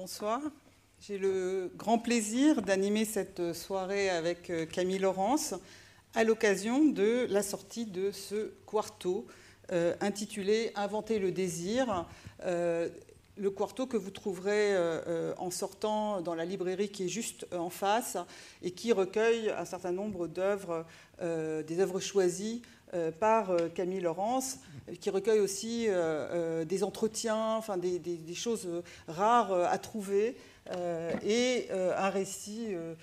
[0.00, 0.40] bonsoir.
[0.98, 5.54] J'ai le grand plaisir d'animer cette soirée avec euh, Camille Laurence
[6.14, 9.26] à l'occasion de la sortie de ce quarto
[9.72, 12.06] euh, intitulé Inventer le désir.
[12.46, 12.88] Euh,
[13.36, 14.74] le quarto que vous trouverez
[15.38, 18.18] en sortant dans la librairie qui est juste en face
[18.62, 20.84] et qui recueille un certain nombre d'œuvres,
[21.22, 22.60] des œuvres choisies
[23.18, 24.58] par Camille Laurence,
[25.00, 25.86] qui recueille aussi
[26.66, 28.68] des entretiens, enfin des, des choses
[29.06, 30.36] rares à trouver
[30.72, 32.94] euh, et euh, un récit euh,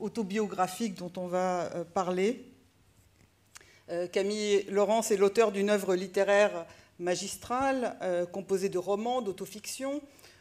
[0.00, 2.50] autobiographique dont on va parler.
[4.12, 6.64] Camille Laurence est l'auteur d'une œuvre littéraire
[6.98, 7.98] magistrale
[8.32, 10.00] composée de romans, d'autofiction.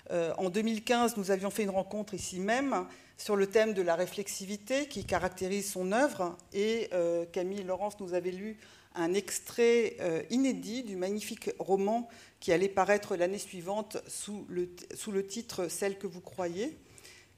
[0.09, 2.85] en 2015, nous avions fait une rencontre ici même
[3.17, 6.89] sur le thème de la réflexivité qui caractérise son œuvre et
[7.31, 8.57] Camille Laurence nous avait lu
[8.95, 9.97] un extrait
[10.29, 12.09] inédit du magnifique roman
[12.43, 16.77] qui allait paraître l'année suivante sous le, titre Celle que vous croyez,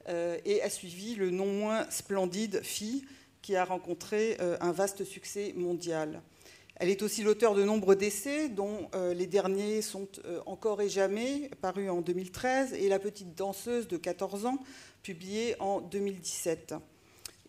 [0.09, 3.05] euh, et a suivi le non moins splendide Fille,
[3.43, 6.23] qui a rencontré euh, un vaste succès mondial.
[6.77, 10.07] Elle est aussi l'auteur de nombreux d'essais, dont euh, les derniers sont
[10.47, 14.57] Encore et jamais, paru en 2013, et La petite danseuse de 14 ans,
[15.05, 16.73] publié en 2017.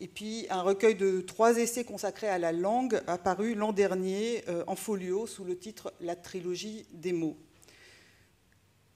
[0.00, 4.76] Et puis un recueil de trois essais consacrés à la langue, apparu l'an dernier en
[4.76, 7.38] folio sous le titre La trilogie des mots.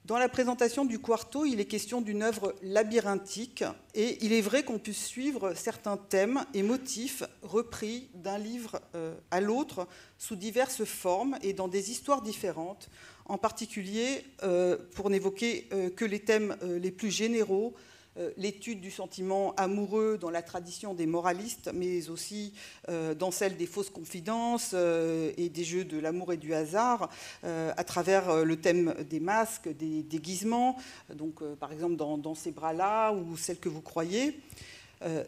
[0.05, 3.63] Dans la présentation du quarto, il est question d'une œuvre labyrinthique
[3.95, 9.15] et il est vrai qu'on puisse suivre certains thèmes et motifs repris d'un livre euh,
[9.31, 9.87] à l'autre
[10.19, 12.89] sous diverses formes et dans des histoires différentes,
[13.25, 17.90] en particulier euh, pour n'évoquer euh, que les thèmes les plus généraux, euh,
[18.35, 22.53] l'étude du sentiment amoureux dans la tradition des moralistes, mais aussi
[22.89, 27.09] euh, dans celle des fausses confidences euh, et des jeux de l'amour et du hasard,
[27.43, 30.77] à travers le thème des masques, des déguisements,
[31.13, 34.39] donc par exemple dans, ces bras-là ou celle que vous croyez.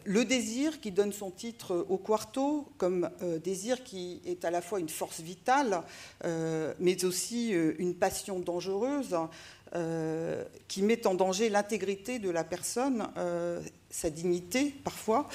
[0.04, 3.10] le désir qui donne son titre au quarto comme
[3.42, 5.82] désir qui est à la fois une force vitale,
[6.78, 9.16] mais aussi une passion dangereuse,
[9.76, 15.28] euh, qui met en danger l'intégrité de la personne, euh, sa dignité parfois,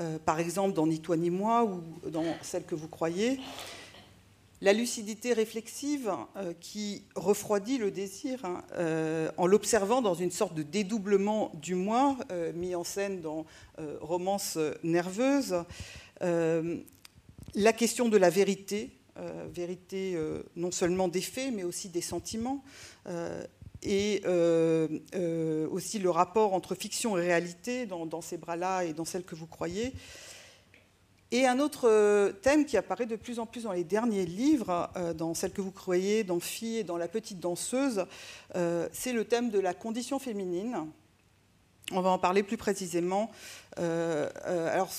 [0.00, 3.40] euh, par exemple dans Ni toi ni moi ou dans celle que vous croyez.
[4.60, 6.10] La lucidité réflexive
[6.60, 8.62] qui refroidit le désir hein,
[9.36, 12.16] en l'observant dans une sorte de dédoublement du moi
[12.54, 13.44] mis en scène dans
[14.00, 15.56] Romance nerveuse.
[16.22, 18.92] la question de la vérité,
[19.52, 20.18] vérité
[20.56, 22.64] non seulement des faits mais aussi des sentiments,
[24.24, 29.34] euh, aussi le rapport entre fiction et réalité dans, ces bras-là et dans celle que
[29.34, 29.92] vous croyez.
[31.32, 34.90] Et un autre euh, thème qui apparaît de plus en plus dans les derniers livres,
[35.16, 38.06] dans celle que vous croyez, dans Fille et dans La petite danseuse,
[38.92, 40.86] c'est le thème de la condition féminine.
[41.92, 43.30] On va en parler plus précisément.
[43.76, 44.90] alors,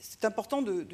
[0.00, 0.86] c'est important de,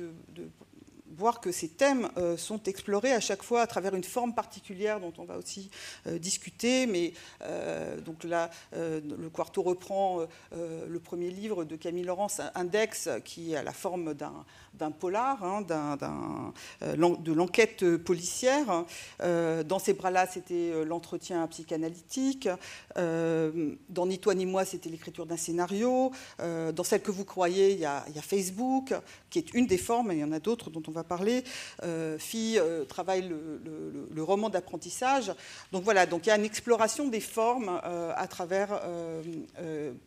[1.14, 5.00] voir que ces thèmes euh, sont explorés à chaque fois à travers une forme particulière
[5.00, 5.70] dont on va aussi
[6.06, 6.86] euh, discuter.
[6.86, 13.54] Mais euh, donc là, le Quarto reprend le premier livre de Camille Laurence, Index, qui
[13.56, 18.84] a la forme d'un polar, hein, de l'enquête policière.
[19.20, 22.48] dans ces bras-là, c'était l'entretien psychanalytique.
[22.96, 26.10] dans Ni toi ni moi, c'était l'écriture d'un scénario.
[26.38, 28.94] dans celle que vous croyez, il y, a, y a Facebook,
[29.30, 31.44] qui est une des formes, et il y en a d'autres dont on va parler.
[31.82, 35.32] Euh, Fille euh, travaille le, roman d'apprentissage.
[35.70, 38.80] Donc voilà, donc il y a une exploration des formes euh, à travers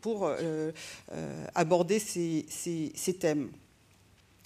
[0.00, 0.30] pour
[1.54, 3.50] aborder ces, thèmes.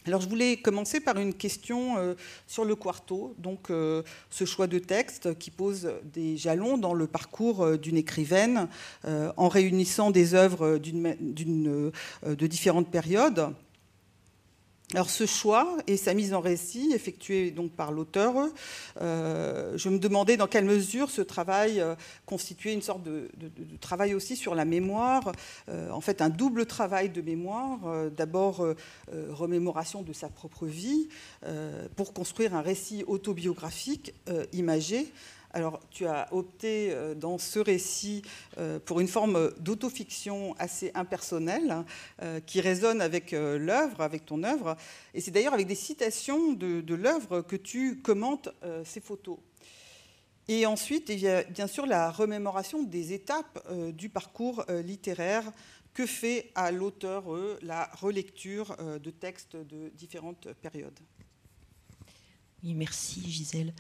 [0.06, 2.14] Alors je voulais commencer par une question
[2.46, 7.78] sur le quarto, donc ce choix de texte qui pose des jalons dans le parcours
[7.78, 8.68] d'une écrivaine
[9.04, 13.54] en réunissant des œuvres de différentes périodes.
[14.94, 18.34] Alors ce choix et sa mise en récit, effectuée donc par l'auteur,
[19.00, 21.94] euh, je me demandais dans quelle mesure ce travail euh,
[22.26, 23.30] constituait une sorte de,
[23.80, 25.32] travail aussi sur la mémoire,
[25.70, 27.78] euh, en fait un double travail de mémoire,
[28.10, 28.66] d'abord
[29.30, 31.08] remémoration de sa propre vie,
[31.96, 34.14] pour construire un récit autobiographique
[34.52, 35.12] imagé,
[35.54, 38.22] alors, tu as opté euh, dans ce récit
[38.56, 41.84] euh, pour une forme d'autofiction assez impersonnelle
[42.22, 44.76] euh, qui résonne avec l'œuvre, avec ton œuvre.
[45.14, 48.48] Et c'est d'ailleurs avec des citations de, l'œuvre que tu commentes
[48.84, 49.38] ces photos.
[50.48, 55.44] Et ensuite, il y a bien sûr la remémoration des étapes du parcours littéraire
[55.94, 57.24] que fait à l'auteur
[57.62, 60.98] la relecture de textes de différentes périodes.
[62.62, 63.72] Oui, merci Gisèle.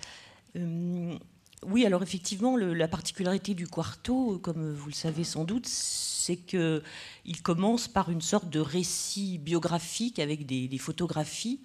[1.64, 7.42] Oui, alors effectivement, la particularité du quarto, comme vous le savez sans doute, c'est qu'il
[7.42, 11.60] commence par une sorte de récit biographique avec des, photographies.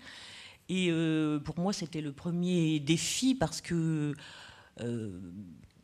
[0.69, 4.13] Et euh, pour moi, c'était le premier défi parce que,
[4.81, 5.19] euh,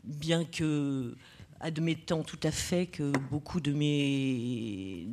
[0.03, 1.15] bien que
[1.63, 5.07] admettant tout à fait que beaucoup de mes,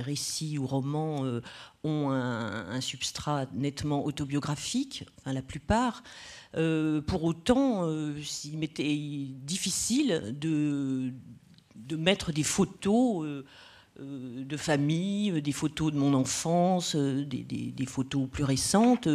[0.00, 1.40] récits ou romans euh,
[1.82, 6.02] ont un, substrat nettement autobiographique, la plupart,
[6.52, 8.96] pour autant, il m'était
[9.44, 11.12] difficile de,
[11.96, 13.42] mettre des photos euh, euh,
[13.98, 19.08] de famille, euh, des photos de mon enfance, des, photos plus récentes,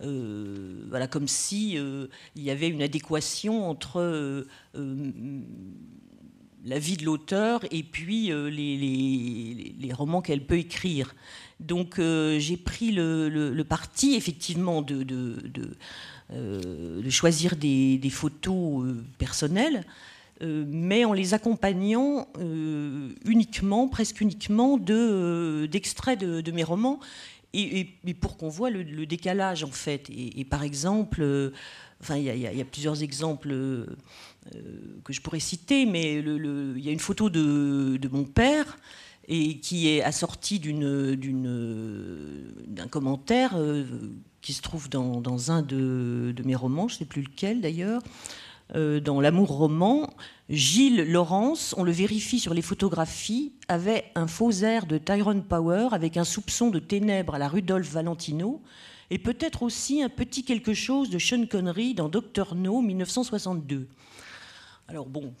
[0.00, 4.46] voilà, comme si il y avait une adéquation entre
[6.64, 11.14] la vie de l'auteur et puis les, romans qu'elle peut écrire.
[11.60, 15.80] Donc j'ai pris le, parti effectivement de
[17.08, 18.86] choisir des, photos
[19.18, 19.84] personnelles.
[20.42, 27.00] Euh, mais en les accompagnant euh, uniquement, presque uniquement, euh, d'extraits de, mes romans,
[27.54, 27.88] et,
[28.20, 30.10] pour qu'on voit le, décalage en fait.
[30.10, 31.52] Et, par exemple,
[32.02, 33.48] enfin, il y, a plusieurs exemples
[35.04, 38.76] que je pourrais citer, mais il y a une photo de, mon père
[39.28, 41.16] et qui est assortie d'un
[42.90, 43.56] commentaire
[44.42, 48.02] qui se trouve dans, un de, de, mes romans, je ne sais plus lequel d'ailleurs,
[48.74, 50.10] euh, dans L'amour roman,
[50.48, 55.88] Gilles Laurence, on le vérifie sur les photographies, avait un faux air de Tyrone Power
[55.92, 58.60] avec un soupçon de ténèbres à la Rudolph Valentino
[59.10, 63.86] et peut-être aussi un petit quelque chose de Sean Connery dans Doctor No 1962.
[64.88, 65.32] Alors bon,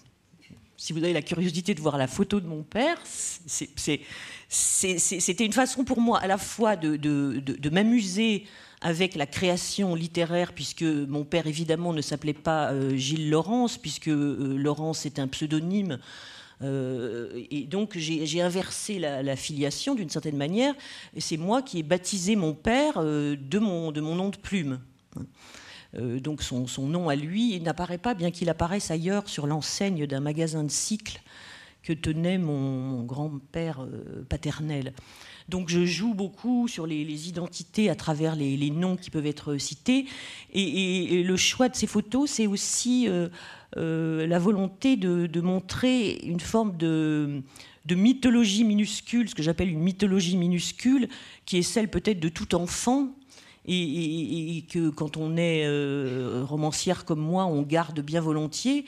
[0.76, 4.04] si vous avez la curiosité de voir la photo de mon père, c'était
[5.44, 8.46] une façon pour moi à la fois de m'amuser
[8.86, 14.06] avec la création littéraire, puisque mon père évidemment ne s'appelait pas euh, Gilles Laurence, puisque
[14.06, 15.98] euh, Laurence est un pseudonyme.
[16.62, 20.72] Euh, et donc j'ai inversé la, filiation d'une certaine manière,
[21.18, 24.78] c'est moi qui ai baptisé mon père de, mon, nom de plume.
[25.92, 30.20] donc son, son, nom à lui n'apparaît pas, bien qu'il apparaisse ailleurs sur l'enseigne d'un
[30.20, 31.20] magasin de cycles
[31.82, 33.84] que tenait mon grand-père
[34.28, 34.94] paternel.
[35.48, 40.06] Donc je joue beaucoup sur les, identités à travers les, noms qui peuvent être cités.
[40.52, 43.28] Et, le choix de ces photos, c'est aussi euh,
[43.76, 47.42] euh, la volonté de, montrer une forme de,
[47.90, 51.08] mythologie minuscule, ce que j'appelle une mythologie minuscule,
[51.44, 53.14] qui est celle peut-être de tout enfant.
[53.68, 58.84] Et, que quand on est euh, romancière comme moi, on garde bien volontiers,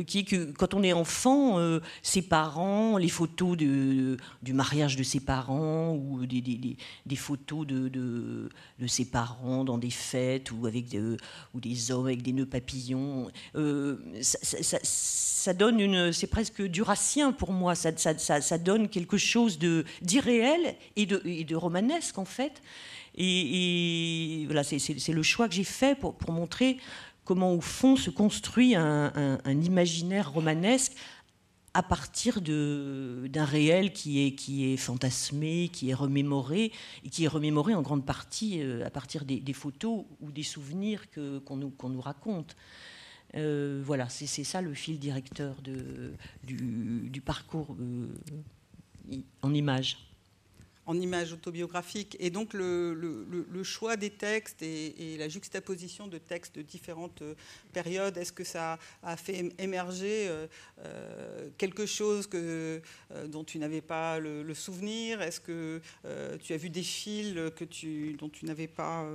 [0.00, 4.16] qui est que quand on est enfant, euh, ses parents, les photos du
[4.48, 6.76] mariage de ses parents ou des,
[7.16, 8.48] photos de,
[8.86, 15.52] ses parents dans des fêtes ou avec des hommes avec des nœuds papillons, euh, ça,
[15.52, 17.74] donne une, c'est presque durassien pour moi.
[17.74, 19.58] Ça, donne quelque chose
[20.00, 22.62] d'irréel et de, romanesque en fait.
[23.14, 26.78] Et, voilà, c'est le choix que j'ai fait pour montrer
[27.24, 30.94] comment au fond se construit un, imaginaire romanesque
[31.74, 36.70] à partir d'un réel qui est, fantasmé, qui est remémoré,
[37.04, 41.06] et qui est remémoré en grande partie euh, à partir des, photos ou des souvenirs
[41.44, 42.56] qu'on nous, raconte.
[43.34, 48.08] Euh, voilà, c'est ça le fil directeur du, parcours euh,
[49.40, 50.11] en images
[50.86, 52.16] en images autobiographiques.
[52.18, 57.34] Et donc le, choix des textes et, la juxtaposition de textes de différentes euh,
[57.72, 60.46] périodes, est-ce que ça a fait émerger euh,
[60.84, 62.80] euh, quelque chose que,
[63.26, 65.22] dont tu n'avais pas le, souvenir?
[65.22, 65.80] Est-ce que
[66.42, 69.06] tu as vu des fils que tu, dont tu n'avais pas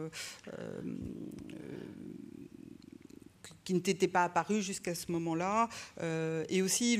[3.63, 5.69] qui ne t'étaient pas apparus jusqu'à ce moment-là,
[6.49, 6.99] et aussi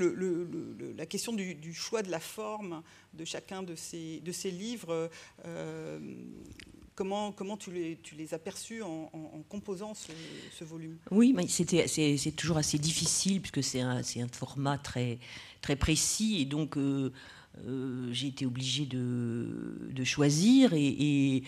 [0.98, 5.10] la question du, choix de la forme de chacun de ces, livres.
[5.46, 6.00] Euh,
[6.96, 9.10] comment, tu, les, as perçus en,
[9.50, 10.98] composant ce, volume?
[11.12, 14.02] Oui, c'est toujours assez difficile puisque c'est un,
[14.32, 15.20] format très,
[15.80, 16.42] précis.
[16.42, 17.12] Et donc euh,
[17.66, 20.74] euh, j'ai été obligée de, de choisir.
[20.74, 21.44] Et,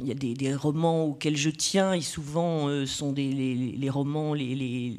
[0.00, 4.96] il y a des, romans auxquels je tiens, et souvent sont des, les, romans les,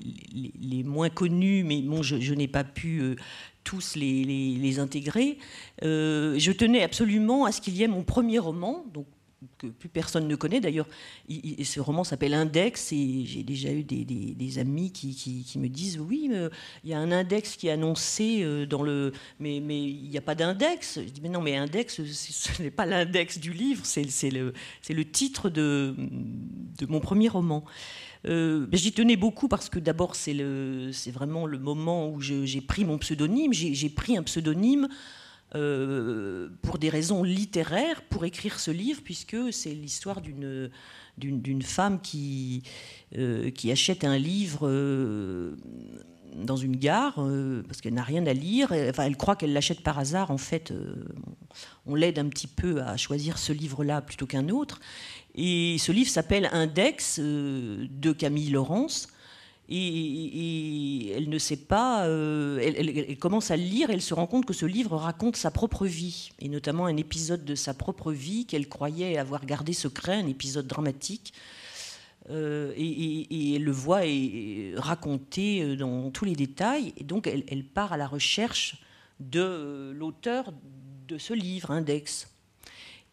[0.86, 3.17] moins connus, mais je, n'ai pas pu
[3.63, 5.38] tous les, intégrer.
[5.83, 8.83] Euh, je tenais absolument à ce qu'il y ait mon premier roman,
[9.58, 10.60] que plus personne ne connaît.
[10.60, 10.88] D'ailleurs,
[11.27, 16.31] ce roman s'appelle Index et j'ai déjà eu des, amis qui, me disent oui,
[16.84, 20.22] il y a un index qui est annoncé euh, dans le, mais il n'y a
[20.22, 21.00] pas d'index.
[21.00, 24.53] Je dis mais non, mais index, ce n'est pas l'index du livre, c'est le,
[24.89, 25.96] le titre de,
[26.77, 27.63] de mon premier roman.
[28.25, 33.53] j'y tenais beaucoup parce que d'abord c'est vraiment le moment où j'ai pris mon pseudonyme.
[33.53, 34.89] J'ai pris un pseudonyme
[35.51, 40.70] pour des raisons littéraires pour écrire ce livre, puisque c'est l'histoire d'une
[41.18, 42.63] d'une femme qui,
[43.56, 44.68] qui achète un livre
[46.36, 48.72] dans une gare euh, parce qu'elle n'a rien à lire.
[48.89, 50.32] Enfin, elle croit qu'elle l'achète par hasard.
[50.32, 51.06] En fait, euh,
[51.86, 54.79] on l'aide un petit peu à choisir ce livre-là plutôt qu'un autre.
[55.36, 59.08] Et ce livre s'appelle Index euh, de Camille Laurence.
[59.71, 64.45] Et, elle ne sait pas, elle, commence à le lire et elle se rend compte
[64.45, 68.45] que ce livre raconte sa propre vie, et notamment un épisode de sa propre vie
[68.45, 71.33] qu'elle croyait avoir gardé secret, un épisode dramatique
[72.29, 76.93] euh, et, elle le voit et, raconté euh, dans tous les détails.
[76.97, 78.81] Et donc, elle, part à la recherche
[79.19, 80.53] de euh, l'auteur
[81.07, 82.27] de ce livre, Index.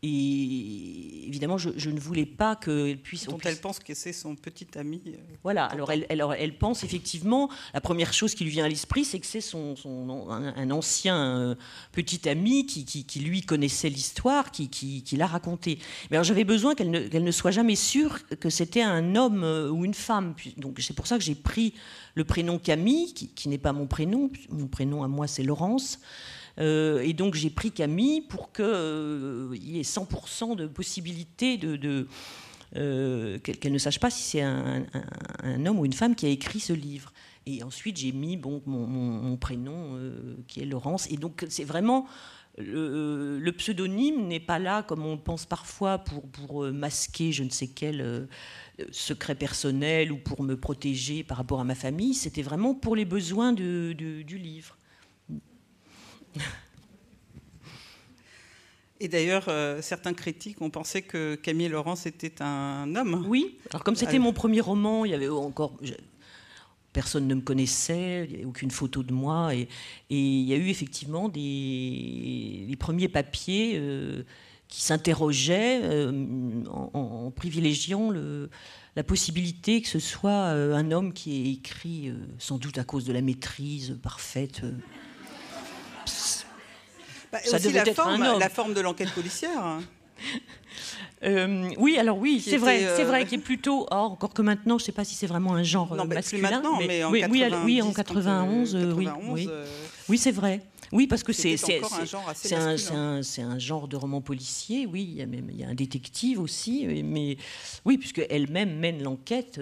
[0.02, 3.26] Et évidemment, je, ne voulais pas qu'elle puisse.
[3.26, 5.02] Dont elle pense que c'est son petit ami.
[5.06, 9.04] Euh, voilà, alors elle, elle, pense effectivement, la première chose qui lui vient à l'esprit,
[9.04, 9.74] c'est que c'est son,
[10.28, 11.54] un, ancien euh,
[11.92, 15.78] petit ami qui, qui, lui connaissait l'histoire, qui, qui, l'a raconté.
[16.10, 19.70] Mais alors j'avais besoin qu'elle ne, ne, soit jamais sûre que c'était un homme euh,
[19.70, 20.34] ou une femme.
[20.58, 21.72] Donc c'est pour ça que j'ai pris
[22.14, 24.30] le prénom Camille, qui, n'est pas mon prénom.
[24.50, 26.00] Mon prénom à moi, c'est Laurence.
[26.58, 32.06] Euh, et donc j'ai pris Camille pour qu'il euh, y ait 100% de possibilité de,
[32.76, 34.86] euh, qu'elle ne sache pas si c'est un,
[35.66, 37.12] homme ou une femme qui a écrit ce livre.
[37.46, 40.00] Et ensuite j'ai mis bon, mon, prénom
[40.48, 41.10] qui est Laurence.
[41.10, 42.06] Et donc c'est vraiment
[42.58, 47.68] le, pseudonyme n'est pas là comme on pense parfois pour, pour masquer je ne sais
[47.68, 48.26] quel
[48.90, 52.14] secret personnel ou pour me protéger par rapport à ma famille.
[52.14, 53.94] C'était vraiment pour les besoins du
[54.26, 54.76] livre.
[59.00, 63.26] Et d'ailleurs, euh, certains critiques ont pensé que Camille Laurence était un homme.
[63.28, 65.74] Oui, alors comme c'était mon premier roman, il y avait encore.
[66.94, 69.54] personne ne me connaissait, il n'y avait aucune photo de moi.
[69.54, 69.68] Et,
[70.08, 74.22] il y a eu effectivement des, les premiers papiers euh,
[74.68, 78.48] qui s'interrogeaient euh, en, privilégiant le,
[78.96, 83.12] la possibilité que ce soit un homme qui ait écrit, sans doute à cause de
[83.12, 84.62] la maîtrise parfaite.
[87.32, 88.40] Bah, ça devait la être forme, un homme.
[88.40, 89.64] La forme de l'enquête policière.
[89.64, 89.82] Hein.
[91.22, 93.86] Euh, oui, alors oui, c'est vrai, c'est vrai euh, qu'il est plutôt.
[93.90, 96.48] Or, encore que maintenant, je ne sais pas si c'est vraiment un genre non, masculin.
[96.48, 99.48] Plus maintenant, mais, en oui, 90, oui, en 91, euh, oui, oui.
[100.10, 100.60] oui c'est vrai.
[100.92, 101.56] Oui, parce que c'est
[102.54, 104.86] un, un, genre de roman policier.
[104.86, 107.38] Oui, il y a même il y a un détective aussi, mais
[107.86, 109.58] oui, puisque elle-même mène l'enquête,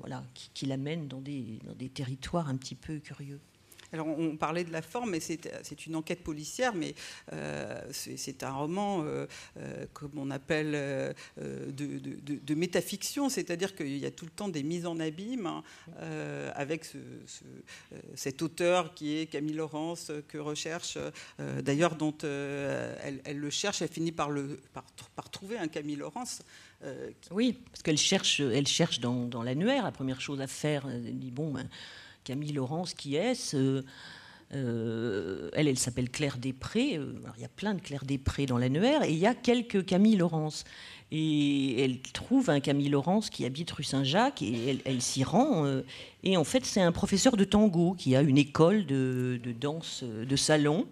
[0.00, 3.40] voilà, qui, qui l'amène dans des, dans des territoires un petit peu curieux.
[3.92, 6.94] Alors, on parlait de la forme, mais c'est une enquête policière, mais
[7.32, 9.26] euh, c'est un roman, euh,
[9.56, 14.84] euh, comme on appelle, de, métafiction, c'est-à-dire qu'il y a tout le temps des mises
[14.84, 15.62] en abîme hein,
[16.54, 16.86] avec
[18.14, 20.98] cet auteur qui est Camille Laurence, que recherche,
[21.38, 24.30] d'ailleurs, dont elle, le cherche, elle finit par,
[25.30, 26.42] trouver un Camille Laurence.
[27.30, 31.30] Oui, parce qu'elle cherche, elle cherche dans, l'annuaire, la première chose à faire, elle dit,
[31.30, 31.68] bon, ben,
[32.28, 33.82] Camille Laurence, qui est-ce euh,
[34.52, 36.98] euh, elle, elle s'appelle Claire Després.
[36.98, 39.86] Euh, il y a plein de Claire Després dans l'annuaire et il y a quelques
[39.86, 40.64] Camille Laurence.
[41.10, 45.64] Et elle trouve un Camille Laurence qui habite rue Saint-Jacques et elle, s'y rend.
[46.22, 50.04] et en fait, c'est un professeur de tango qui a une école de, de danse
[50.04, 50.86] de salon.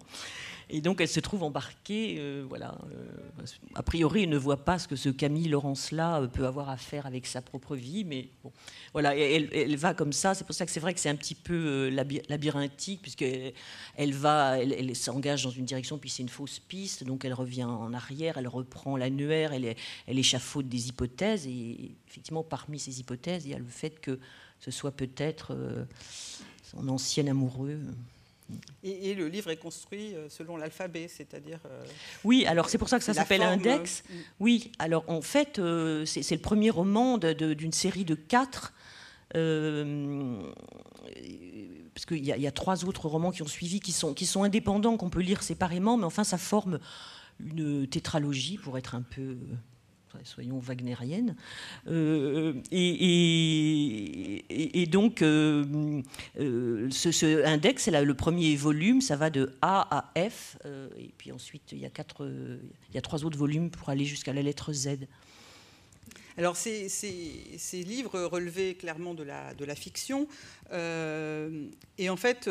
[0.69, 2.77] Et donc elle se trouve embarquée, euh, voilà.
[2.91, 3.45] Euh,
[3.75, 6.75] a priori, elle ne voit pas ce que ce Camille Laurence-là euh, peut avoir à
[6.75, 8.51] faire avec sa propre vie, mais bon,
[8.91, 10.33] voilà, elle, va comme ça.
[10.33, 11.89] C'est pour ça que c'est vrai que c'est un petit peu
[12.27, 13.53] labyrinthique, puisqu'elle
[13.95, 17.63] elle va, elle, s'engage dans une direction, puis c'est une fausse piste, donc elle revient
[17.63, 23.45] en arrière, elle reprend l'annuaire, elle, elle échafaude des hypothèses, et effectivement, parmi ces hypothèses,
[23.45, 24.19] il y a le fait que
[24.59, 25.55] ce soit peut-être
[26.63, 27.79] son ancien amoureux.
[28.83, 31.59] Et, le livre est construit euh, selon l'alphabet, c'est-à-dire.
[31.65, 31.85] Euh,
[32.23, 34.03] oui, alors c'est pour ça que ça s'appelle Index.
[34.09, 35.55] Euh, oui, alors en fait,
[36.05, 38.73] c'est le premier roman d'une série de quatre.
[39.33, 39.41] parce
[42.05, 44.95] qu'il y, y, a trois autres romans qui ont suivi, qui sont, qui sont indépendants,
[44.97, 46.79] qu'on peut lire séparément, mais enfin, ça forme
[47.39, 49.37] une tétralogie pour être un peu
[50.23, 51.35] soyons wagnériennes.
[51.87, 56.01] Euh, et, donc, euh,
[56.39, 60.57] euh, ce, index, c'est le premier volume, ça va de A à F,
[60.97, 62.29] et puis ensuite, il y, a quatre,
[62.89, 64.99] il y a trois autres volumes pour aller jusqu'à la lettre Z.
[66.39, 66.87] Alors ces,
[67.73, 70.27] livres relevaient clairement de la, fiction.
[70.71, 72.49] Et en fait,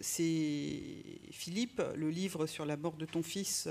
[0.00, 0.80] c'est
[1.30, 3.68] Philippe, le livre sur la mort de ton fils,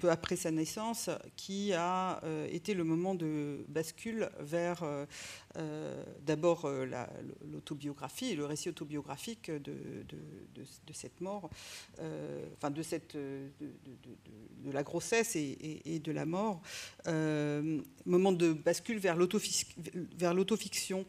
[0.00, 4.84] peu après sa naissance, qui a été le moment de bascule vers
[6.24, 6.68] d'abord
[7.50, 9.74] l'autobiographie le récit autobiographique de,
[10.92, 11.50] cette mort,
[12.56, 13.50] enfin de, cette, de,
[14.72, 16.62] la grossesse et, de la mort.
[18.06, 21.04] moment de bascule vers l'autofiction.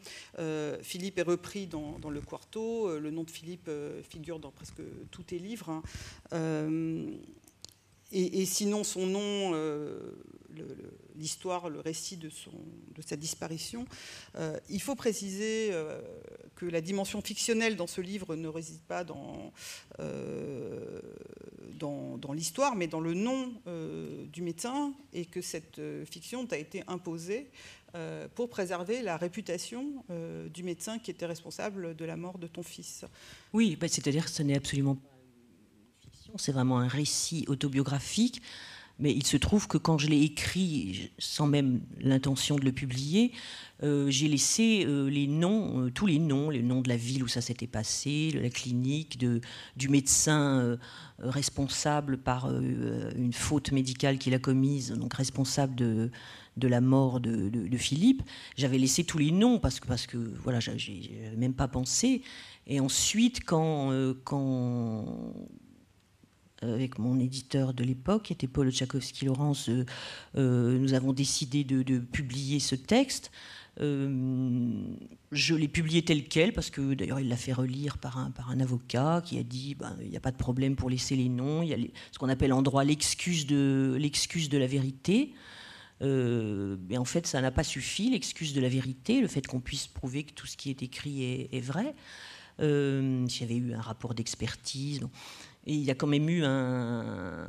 [0.82, 2.88] Philippe est repris dans, le quarto.
[2.88, 5.70] Euh, le nom de Philippe euh, figure dans presque tous tes livres.
[5.70, 5.82] Hein.
[8.14, 9.52] Euh, et, sinon, son nom,
[11.16, 12.30] l'histoire, le, récit de,
[13.04, 13.86] sa disparition.
[14.70, 15.70] il faut préciser
[16.54, 19.52] que la dimension fictionnelle dans ce livre ne réside pas dans,
[22.32, 23.52] l'histoire, mais dans le nom
[24.32, 27.50] du médecin, et que cette fiction t'a été imposée
[27.96, 32.48] euh, pour préserver la réputation euh, du médecin qui était responsable de la mort de
[32.48, 33.04] ton fils.
[33.52, 35.13] Oui, bah, c'est-à-dire que ce n'est absolument pas
[36.38, 38.42] c'est vraiment un récit autobiographique.
[39.00, 43.32] Mais il se trouve que quand je l'ai écrit, sans même l'intention de le publier,
[43.82, 47.40] euh, j'ai laissé les noms, tous les noms, les noms de la ville où ça
[47.40, 49.40] s'était passé, de la clinique, de,
[49.76, 50.78] du médecin
[51.18, 56.12] responsable par une faute médicale qu'il a commise, donc responsable de,
[56.56, 58.22] de la mort de, Philippe,
[58.56, 60.60] j'avais laissé tous les noms parce que, parce que voilà,
[61.36, 62.22] même pas pensé.
[62.66, 65.04] Et ensuite, quand, euh, quand
[66.72, 69.84] avec mon éditeur de l'époque, qui était Paul Tchaikovsky-Laurence, euh,
[70.36, 73.30] euh, nous avons décidé de, publier ce texte.
[73.78, 78.50] je l'ai publié tel quel, parce que d'ailleurs il l'a fait relire par un, par
[78.50, 81.28] un avocat qui a dit ben, il n'y a pas de problème pour laisser les
[81.28, 81.78] noms, il y a
[82.12, 85.34] ce qu'on appelle en droit l'excuse de, de la vérité.
[86.02, 89.60] Euh, mais en fait, ça n'a pas suffi, l'excuse de la vérité, le fait qu'on
[89.60, 91.94] puisse prouver que tout ce qui est écrit est, vrai.
[92.60, 95.00] Euh, S'il y avait eu un rapport d'expertise.
[95.66, 97.48] Et il y a quand même eu un,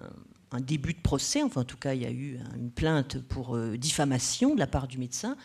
[0.62, 3.77] début de procès, enfin en tout cas, il y a eu une plainte pour euh,
[3.77, 5.36] diffamation de la part du médecin.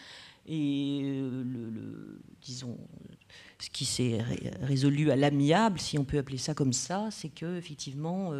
[0.46, 2.78] Et euh, le, disons,
[3.58, 4.18] ce qui s'est
[4.62, 8.32] résolu à l'amiable, si on peut appeler ça comme ça, c'est que effectivement,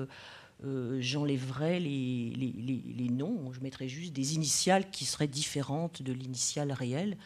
[0.64, 7.16] euh, j'enlèverais les, noms, je mettrais juste des initiales qui seraient différentes de l'initiale réelle.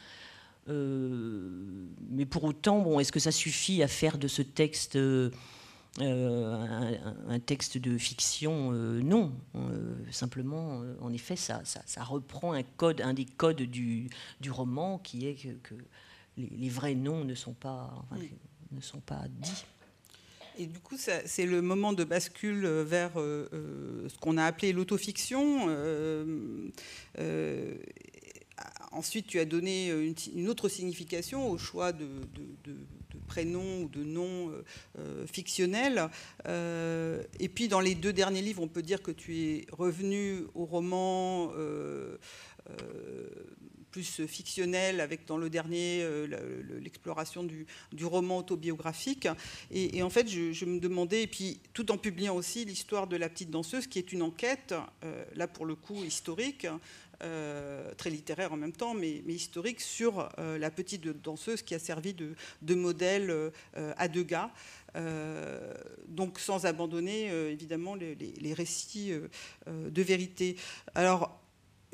[0.68, 4.96] Euh, mais pour autant, bon, est-ce que ça suffit à faire de ce texte
[6.00, 6.96] euh,
[7.28, 9.33] un, texte de fiction Non.
[10.11, 14.09] simplement, en effet, ça, ça, reprend un code, un des codes du,
[14.40, 15.74] du roman qui est que,
[16.37, 18.04] les, vrais noms ne sont pas,
[18.72, 19.64] ne sont pas dits.
[20.57, 24.72] Et du coup, c'est le moment de bascule vers euh, euh, ce qu'on a appelé
[24.72, 25.66] l'autofiction.
[25.68, 26.68] Euh,
[28.92, 32.07] ensuite, tu as donné une, autre signification au choix de,
[33.27, 34.53] prénoms ou de noms
[35.27, 36.09] fictionnels.
[36.46, 40.64] et puis, dans les deux derniers livres, on peut dire que tu es revenu au
[40.64, 41.53] roman
[43.94, 46.27] plus fictionnel, avec dans le dernier euh,
[46.81, 47.64] l'exploration du,
[48.05, 49.29] roman autobiographique.
[49.70, 53.29] Et, en fait, je, me demandais, et puis tout en publiant aussi l'histoire de la
[53.29, 54.74] petite danseuse, qui est une enquête,
[55.05, 56.79] euh, là pour le coup historique, euh,
[57.96, 62.74] très littéraire en même temps, mais, historique, sur la petite danseuse qui a servi de,
[62.74, 64.50] modèle à deux gars.
[66.08, 69.12] donc sans abandonner évidemment les récits
[69.66, 70.56] de vérité.
[70.94, 71.43] Alors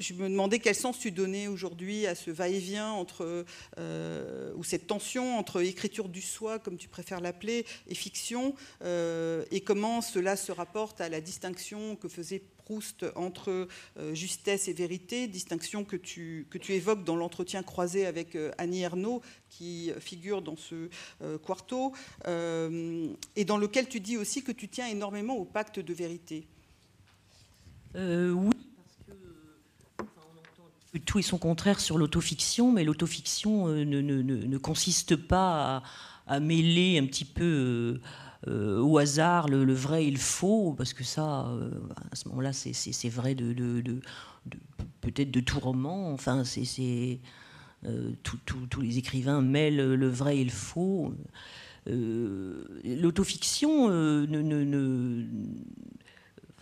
[0.01, 3.45] je me demandais quel sens tu donnais aujourd'hui à ce va-et-vient entre,
[3.79, 9.45] euh, ou cette tension entre écriture du soi, comme tu préfères l'appeler, et fiction, euh,
[9.51, 13.67] et comment cela se rapporte à la distinction que faisait Proust entre
[13.99, 18.83] euh, justesse et vérité, distinction que tu, que tu évoques dans l'entretien croisé avec Annie
[18.83, 20.89] Ernaux, qui figure dans ce
[21.39, 21.93] quarto,
[22.29, 26.47] et dans lequel tu dis aussi que tu tiens énormément au pacte de vérité.
[27.97, 28.70] oui
[30.99, 35.85] tout et son contraire sur l'autofiction, mais l'autofiction euh, ne, consiste pas
[36.27, 38.01] à, mêler un petit peu euh,
[38.49, 41.49] euh, au hasard le, vrai et le faux, parce que ça,
[42.11, 44.01] à ce moment-là, c'est vrai de,
[45.01, 46.13] peut-être de tout roman.
[46.13, 47.21] Enfin, c'est
[48.23, 51.15] tous les écrivains mêlent le vrai et le faux.
[51.87, 55.25] L'autofiction ne, ne,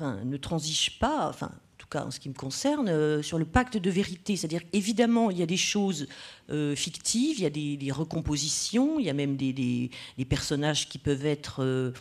[0.01, 1.29] ne transige pas.
[1.29, 1.51] Enfin,
[1.89, 4.37] cas en ce qui me concerne, euh, sur le pacte de vérité.
[4.37, 6.07] C'est-à-dire, évidemment, il y a des choses
[6.51, 9.91] euh, fictives, il y a des, recompositions, il y a même des,
[10.29, 11.93] personnages qui peuvent être euh,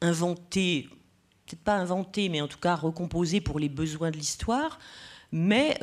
[0.00, 0.88] inventés,
[1.46, 4.78] peut-être pas inventés, mais en tout cas recomposés pour les besoins de l'histoire.
[5.32, 5.78] mais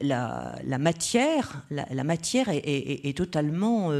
[0.00, 3.90] la, matière, la, matière est, totalement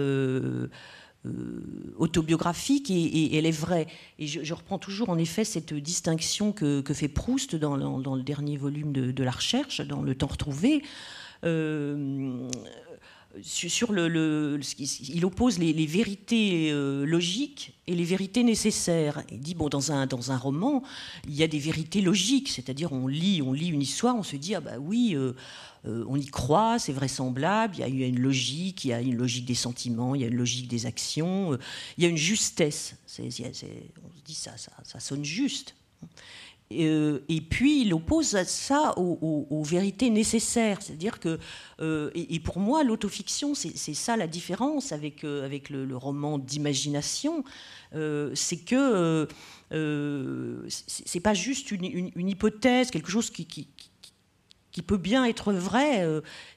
[1.96, 3.86] autobiographique et, elle est vraie.
[4.18, 8.92] Et je, reprends toujours en effet cette distinction que, fait Proust dans, le dernier volume
[8.92, 10.82] de, la recherche, dans Le temps retrouvé
[13.42, 14.60] sur le,
[15.08, 19.22] il oppose les, vérités euh, logiques et les vérités nécessaires.
[19.30, 20.82] Il dit bon dans un roman
[21.26, 24.60] il y a des vérités logiques, c'est-à-dire on lit une histoire, on se dit ah
[24.60, 25.32] bah oui euh,
[25.86, 29.16] euh, on y croit, c'est vraisemblable, il y a une logique, il y a une
[29.16, 31.56] logique des sentiments, il y a une logique des actions,
[31.96, 32.96] il y a une justesse.
[33.18, 35.74] on se dit ça, ça sonne juste.
[36.72, 40.80] Euh, et puis il oppose ça aux, vérités nécessaires.
[40.80, 41.38] C'est-à-dire que,
[41.80, 47.44] euh, et, pour moi, l'autofiction, c'est ça la différence avec, euh, avec le, roman d'imagination,
[47.92, 49.26] c'est que
[50.68, 53.68] c'est pas juste une, hypothèse, quelque chose qui, qui,
[54.70, 56.06] qui, peut bien être vrai,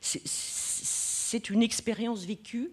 [0.01, 2.71] c'est une expérience vécue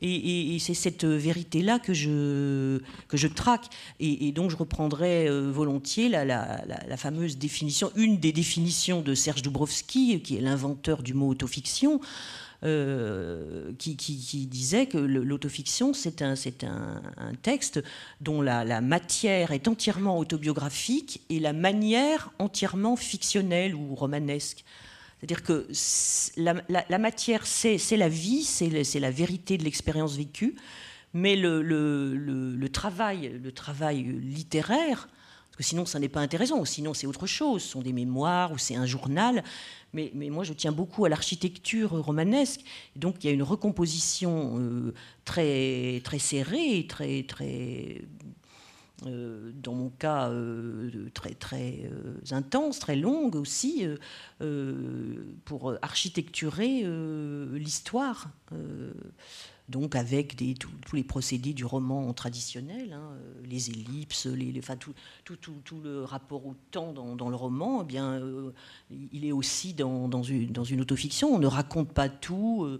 [0.00, 3.66] et, c'est cette vérité-là que je, que je traque.
[4.00, 10.20] Et, donc je reprendrai euh, volontiers la, fameuse définition, une des définitions de Serge Dubrovski,
[10.22, 12.00] qui est l'inventeur du mot autofiction.
[12.64, 13.94] Euh, qui,
[14.50, 16.34] disait que l'autofiction, c'est un,
[16.64, 17.80] un, texte
[18.20, 24.64] dont la, matière est entièrement autobiographique et la manière entièrement fictionnelle ou romanesque.
[25.18, 25.68] C'est-à-dire que
[26.36, 30.54] la, matière, c'est la vie, c'est la vérité de l'expérience vécue,
[31.12, 35.08] mais le, travail, le travail littéraire,
[35.50, 38.52] parce que sinon ça n'est pas intéressant, sinon c'est autre chose, ce sont des mémoires
[38.52, 39.42] ou c'est un journal,
[39.92, 42.60] mais, moi je tiens beaucoup à l'architecture romanesque,
[42.94, 48.02] donc il y a une recomposition euh, très, très serrée, très, très
[49.06, 53.86] euh, dans mon cas euh, très très euh, intense, très longue aussi,
[55.44, 56.84] pour architecturer
[57.52, 58.30] l'histoire.
[59.68, 63.12] donc avec des, tous les procédés du roman traditionnel, hein,
[63.44, 64.26] les ellipses,
[64.58, 64.94] enfin, tout,
[65.82, 68.20] le rapport au temps dans, le roman, eh bien,
[68.90, 71.34] il est aussi dans, une, dans une autofiction.
[71.34, 72.78] On ne raconte pas tout.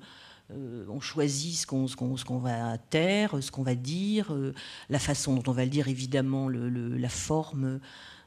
[0.50, 4.54] Euh, on choisit ce qu'on va taire, ce qu'on va dire, euh,
[4.88, 7.80] la façon dont on va le dire, évidemment, la forme.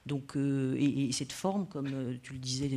[0.05, 2.69] Donc, euh, et, cette forme, comme tu le disais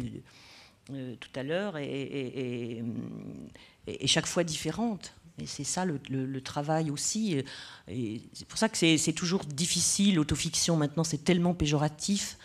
[0.86, 2.82] tout à l'heure, est,
[4.06, 5.14] chaque fois différente.
[5.38, 7.42] Et c'est ça le, travail aussi.
[7.86, 12.38] C'est pour ça que c'est toujours difficile, l'autofiction maintenant, c'est tellement péjoratif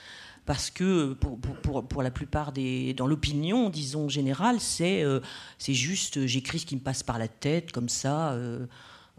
[0.46, 5.20] parce que pour, la plupart des, dans l'opinion, disons générale, c'est euh,
[5.58, 8.32] c'est juste j'écris ce qui me passe par la tête comme ça.
[8.32, 8.66] Euh,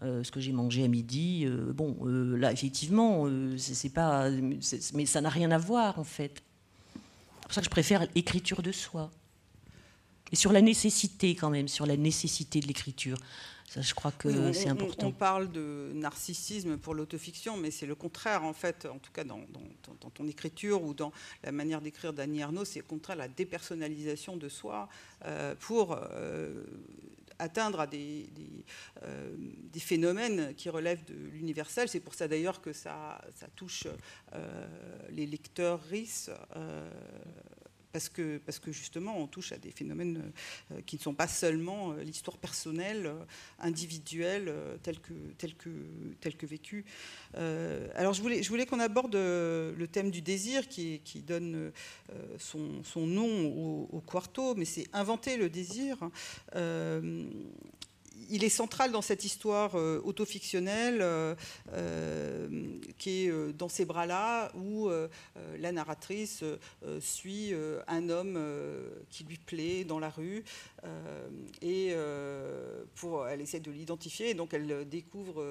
[0.02, 3.26] euh, ce que j'ai mangé à midi, bon, là effectivement,
[3.58, 4.30] c'est pas,
[4.94, 6.42] mais ça n'a rien à voir en fait.
[6.94, 9.10] C'est pour ça que je préfère l'écriture de soi.
[10.32, 13.18] Et sur la nécessité quand même, sur la nécessité de l'écriture
[13.76, 15.06] je crois que c'est important.
[15.06, 19.22] On, parle de narcissisme pour l'autofiction, mais c'est le contraire, en fait, en tout cas
[19.24, 19.40] dans,
[20.14, 21.12] ton écriture ou dans
[21.44, 24.88] la manière d'écrire d'Annie Arnaud, c'est au contraire la dépersonnalisation de soi
[25.24, 26.64] euh, pour euh,
[27.38, 28.28] atteindre à des,
[29.04, 31.88] euh, des, phénomènes qui relèvent de l'universel.
[31.88, 33.86] C'est pour ça d'ailleurs que ça, ça touche
[35.10, 36.30] les lecteurs RIS
[37.92, 40.32] parce que, parce que justement on touche à des phénomènes
[40.72, 43.24] euh, qui ne sont pas seulement euh, l'histoire personnelle, euh,
[43.58, 45.70] individuelle, telle que, telle que,
[46.20, 46.84] telle que vécue.
[47.34, 51.72] alors je voulais, je voulais qu'on aborde le thème du désir qui, donne
[52.38, 55.98] son, nom au, quarto, mais c'est inventer le désir
[58.28, 61.34] il est central dans cette histoire euh, autofictionnelle euh,
[61.72, 62.48] euh,
[62.98, 64.90] qui est dans ces bras-là, où
[65.58, 66.44] la narratrice
[67.00, 67.52] suit
[67.86, 68.38] un homme
[69.10, 70.44] qui lui plaît dans la rue,
[71.62, 71.94] et
[72.96, 75.44] pour, elle essaie de l'identifier, donc elle découvre,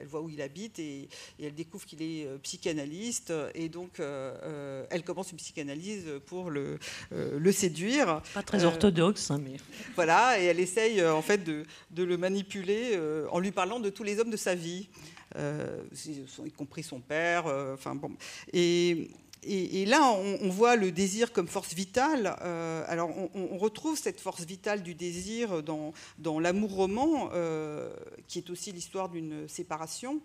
[0.00, 1.08] elle voit où il habite, et,
[1.40, 6.78] elle découvre qu'il est psychanalyste, et donc elle commence une psychanalyse pour le,
[7.10, 8.22] le séduire.
[8.34, 9.56] Pas très orthodoxe, hein, mais...
[9.94, 13.90] Voilà, et elle essaye en fait de, de le manipuler euh, en lui parlant de
[13.90, 14.88] tous les hommes de sa vie,
[15.36, 15.82] euh,
[16.44, 17.46] y compris son père.
[17.46, 18.12] Euh, enfin bon.
[18.52, 19.10] Et,
[19.42, 20.10] et, là,
[20.42, 22.26] on, voit le désir comme force vitale.
[22.88, 27.30] alors, on, retrouve cette force vitale du désir dans, dans l'amour roman,
[28.26, 30.20] qui est aussi l'histoire d'une séparation,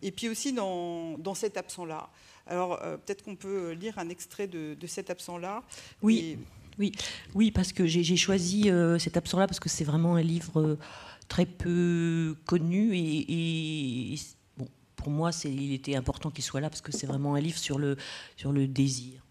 [0.00, 2.08] et puis aussi dans, dans cet absent-là.
[2.46, 5.64] Alors, peut-être qu'on peut lire un extrait de, de cet absent-là.
[6.02, 6.38] Oui.
[6.78, 6.92] Oui,
[7.34, 10.78] oui, parce que j'ai choisi euh, cet absent-là parce que c'est vraiment un livre euh,
[11.26, 14.14] très peu connu et,
[14.58, 17.56] bon, pour moi, il était important qu'il soit là parce que c'est vraiment un livre
[17.56, 17.96] sur le,
[18.36, 19.22] sur le désir.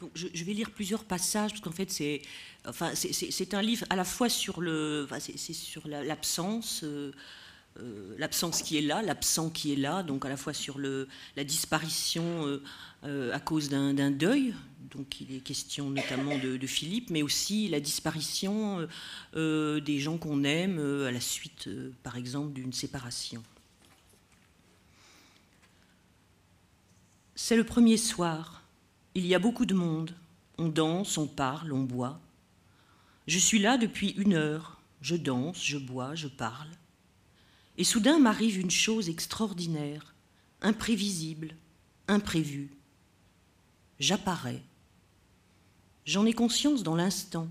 [0.00, 2.20] Donc, je, vais lire plusieurs passages parce qu'en fait c'est
[2.68, 2.92] enfin,
[3.52, 6.84] un livre à la fois sur l'absence, enfin, sur l'absence
[7.80, 11.44] euh, l'absence qui est là, l'absent qui est là, donc à la fois sur la
[11.44, 12.58] disparition
[13.04, 14.54] euh, à cause d'un deuil,
[14.90, 18.86] donc il est question notamment de Philippe, mais aussi la disparition
[19.34, 21.68] des gens qu'on aime à la suite,
[22.02, 23.42] par exemple, d'une séparation.
[27.38, 28.62] C'est le premier soir.
[29.14, 30.14] Il y a beaucoup de monde.
[30.56, 32.18] On danse, on parle, on boit.
[33.26, 34.80] Je suis là depuis une heure.
[35.02, 36.70] Je danse, je bois, je parle.
[37.78, 40.14] Et soudain m'arrive une chose extraordinaire,
[40.62, 41.54] imprévisible,
[42.08, 42.70] imprévue.
[43.98, 44.62] J'apparais.
[46.04, 47.48] J'en ai conscience dans l'instant.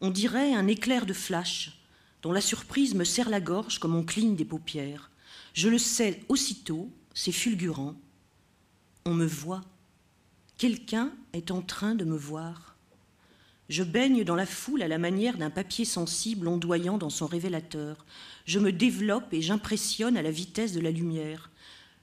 [0.00, 1.80] On dirait un éclair de flash,
[2.22, 5.10] dont la surprise me serre la gorge comme on cligne des paupières.
[5.52, 7.96] Je le sais aussitôt, c'est fulgurant
[9.04, 9.62] on me voit.
[10.58, 12.69] Quelqu'un est en train de me voir.
[13.70, 18.04] Je baigne dans la foule à la manière d'un papier sensible ondoyant dans son révélateur.
[18.44, 21.50] Je me développe et j'impressionne à la vitesse de la lumière.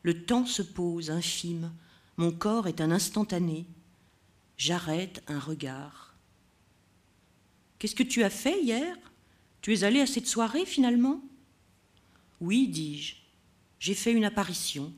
[0.01, 1.73] Le temps se pose, infime.
[2.15, 3.65] Mon corps est un instantané.
[4.55, 6.15] J'arrête un regard.
[7.79, 8.95] Qu'est-ce que tu as fait hier?
[9.59, 11.21] Tu es allé à cette soirée finalement?
[12.39, 13.15] Oui, dis-je.
[13.79, 14.93] J'ai fait une apparition.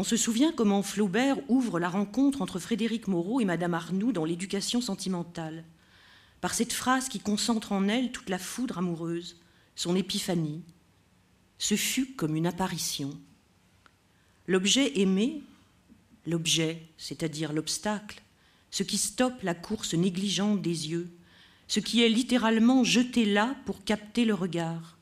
[0.00, 4.24] On se souvient comment Flaubert ouvre la rencontre entre Frédéric Moreau et Madame Arnoux dans
[4.24, 5.64] l'éducation sentimentale,
[6.40, 9.40] par cette phrase qui concentre en elle toute la foudre amoureuse,
[9.74, 10.62] son épiphanie.
[11.58, 13.18] Ce fut comme une apparition.
[14.46, 15.42] L'objet aimé,
[16.26, 18.22] l'objet, c'est-à-dire l'obstacle,
[18.70, 21.10] ce qui stoppe la course négligente des yeux,
[21.66, 24.96] ce qui est littéralement jeté là pour capter le regard.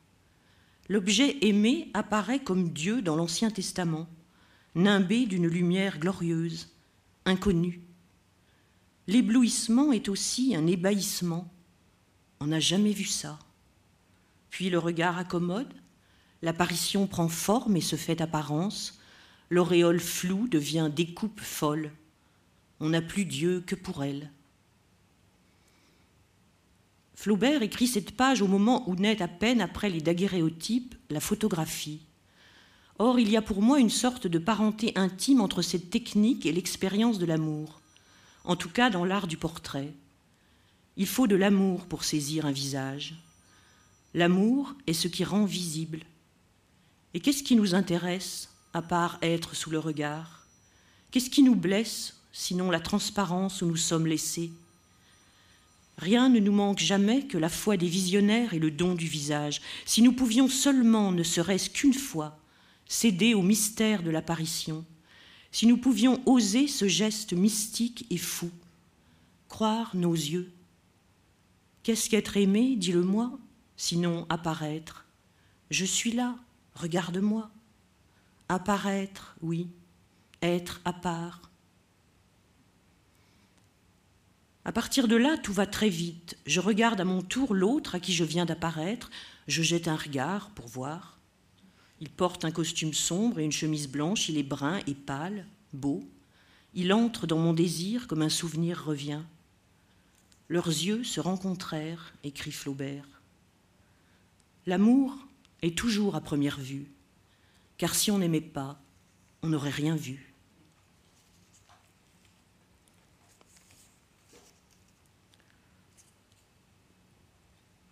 [0.88, 4.08] L'objet aimé apparaît comme Dieu dans l'Ancien Testament
[4.76, 6.68] nimbé d'une lumière glorieuse,
[7.24, 7.80] inconnue.
[9.08, 11.50] L'éblouissement est aussi un ébahissement.
[12.40, 13.38] On n'a jamais vu ça.
[14.50, 15.72] Puis le regard accommode,
[16.42, 19.00] l'apparition prend forme et se fait apparence,
[19.48, 21.90] l'auréole floue devient découpe folle.
[22.78, 24.30] On n'a plus Dieu que pour elle.
[27.14, 32.05] Flaubert écrit cette page au moment où naît à peine après les daguerréotypes la photographie.
[32.98, 36.52] Or, il y a pour moi une sorte de parenté intime entre cette technique et
[36.52, 37.80] l'expérience de l'amour,
[38.44, 39.92] en tout cas dans l'art du portrait.
[40.96, 43.14] Il faut de l'amour pour saisir un visage.
[44.14, 46.00] L'amour est ce qui rend visible.
[47.12, 50.46] Et qu'est-ce qui nous intéresse, à part être sous le regard?
[51.10, 54.50] Qu'est-ce qui nous blesse, sinon la transparence où nous sommes laissés?
[55.98, 59.60] Rien ne nous manque jamais que la foi des visionnaires et le don du visage.
[59.84, 62.38] Si nous pouvions seulement, ne serait-ce qu'une fois,
[62.86, 64.84] céder au mystère de l'apparition,
[65.52, 68.50] si nous pouvions oser ce geste mystique et fou,
[69.48, 70.52] croire nos yeux.
[71.82, 73.38] Qu'est-ce qu'être aimé, dis-le-moi,
[73.76, 75.06] sinon apparaître?
[75.70, 76.36] Je suis là,
[76.74, 77.50] regarde-moi.
[78.48, 79.68] Apparaître, oui,
[80.42, 81.50] être à part.
[84.64, 86.36] À partir de là, tout va très vite.
[86.44, 89.10] Je regarde à mon tour l'autre à qui je viens d'apparaître,
[89.46, 91.15] je jette un regard pour voir.
[92.00, 96.04] Il porte un costume sombre et une chemise blanche, il est brun et pâle, beau.
[96.74, 99.22] Il entre dans mon désir comme un souvenir revient.
[100.48, 103.08] Leurs yeux se rencontrèrent, écrit Flaubert.
[104.66, 105.16] L'amour
[105.62, 106.86] est toujours à première vue,
[107.78, 108.78] car si on n'aimait pas,
[109.42, 110.34] on n'aurait rien vu.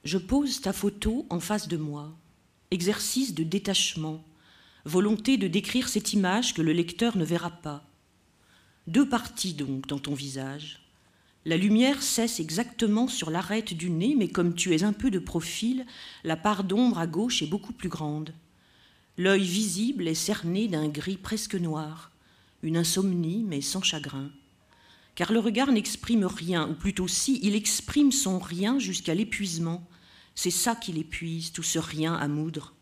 [0.05, 2.13] Je pose ta photo en face de moi
[2.75, 4.23] exercice de détachement,
[4.85, 7.89] volonté de décrire cette image que le lecteur ne verra pas.
[8.87, 10.81] Deux parties donc dans ton visage.
[11.47, 15.19] La lumière cesse exactement sur l'arête du nez, mais comme tu es un peu de
[15.19, 15.87] profil,
[16.25, 18.35] la part d'ombre à gauche est beaucoup plus grande.
[19.17, 22.11] L'œil visible est cerné d'un gris presque noir,
[22.63, 24.31] une insomnie mais sans chagrin.
[25.15, 29.87] Car le regard n'exprime rien, ou plutôt si, il exprime son rien jusqu'à l'épuisement,
[30.35, 32.75] c'est ça qui l'épuise, tout ce rien à moudre.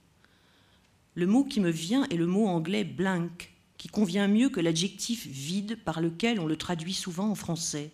[1.14, 5.26] Le mot qui me vient est le mot anglais blank, qui convient mieux que l'adjectif
[5.26, 7.90] vide par lequel on le traduit souvent en français.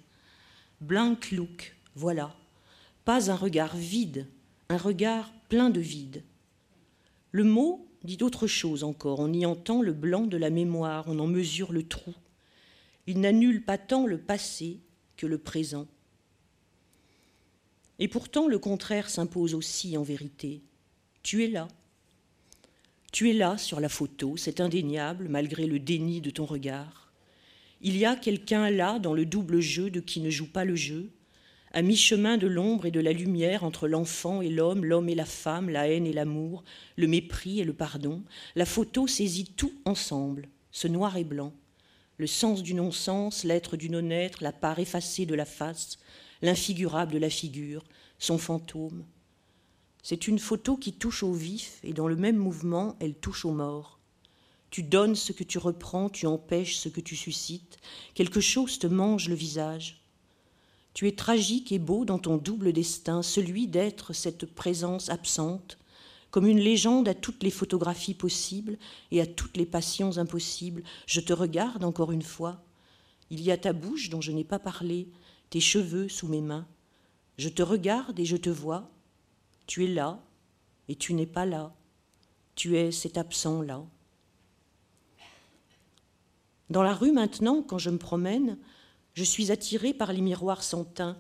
[0.81, 2.37] Blank look, voilà.
[3.05, 4.29] Pas un regard vide,
[4.69, 6.23] un regard plein de vide.
[7.33, 11.19] Le mot dit autre chose encore, on y entend le blanc de la mémoire, on
[11.19, 12.15] en mesure le trou.
[13.07, 14.81] Il n'annule pas tant le passé
[15.17, 15.89] que le présent.
[17.99, 20.63] Et pourtant, le contraire s'impose aussi en vérité.
[21.23, 21.69] Tu es là.
[23.13, 27.13] Tu es là sur la photo, c'est indéniable malgré le déni de ton regard.
[27.81, 30.77] Il y a quelqu'un là dans le double jeu de qui ne joue pas le
[30.77, 31.11] jeu,
[31.73, 35.25] à mi-chemin de l'ombre et de la lumière entre l'enfant et l'homme, l'homme et la
[35.25, 36.65] femme, la haine et l'amour,
[36.97, 38.23] le mépris et le pardon,
[38.57, 41.53] la photo saisit tout ensemble, ce noir et blanc,
[42.17, 45.99] le sens du non-sens, l'être du non-être, la part effacée de la face,
[46.43, 47.85] l'infigurable de la figure,
[48.19, 49.05] son fantôme.
[50.03, 53.53] C'est une photo qui touche au vif et dans le même mouvement, elle touche aux
[53.53, 53.99] morts.
[54.71, 57.79] Tu donnes ce que tu reprends, tu empêches ce que tu suscites,
[58.15, 60.03] quelque chose te mange le visage.
[60.95, 65.79] Tu es tragique et beau dans ton double destin, celui d'être cette présence absente,
[66.31, 68.79] comme une légende à toutes les photographies possibles
[69.11, 70.83] et à toutes les passions impossibles.
[71.07, 72.63] Je te regarde encore une fois.
[73.31, 75.09] Il y a ta bouche dont je n'ai pas parlé,
[75.51, 76.67] tes cheveux sous mes mains.
[77.37, 78.91] Je te regarde et je te vois.
[79.67, 80.21] Tu es là
[80.89, 81.75] et tu n'es pas là.
[82.55, 83.85] Tu es cet absent-là.
[86.71, 88.59] Dans la rue maintenant, quand je me promène,
[89.15, 91.17] je suis attirée par les miroirs sans teint,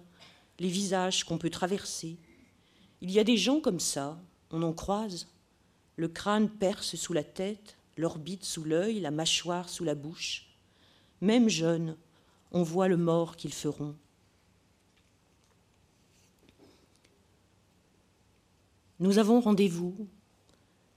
[0.59, 2.19] les visages qu'on peut traverser.
[3.01, 5.29] Il y a des gens comme ça, on en croise.
[5.97, 10.47] Le crâne perce sous la tête, l'orbite sous l'œil, la mâchoire sous la bouche.
[11.21, 11.97] Même jeunes,
[12.53, 13.97] on voit le mort qu'ils feront.
[19.01, 20.09] Nous avons rendez-vous.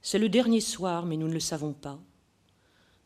[0.01, 1.99] C'est le dernier soir, mais nous ne le savons pas.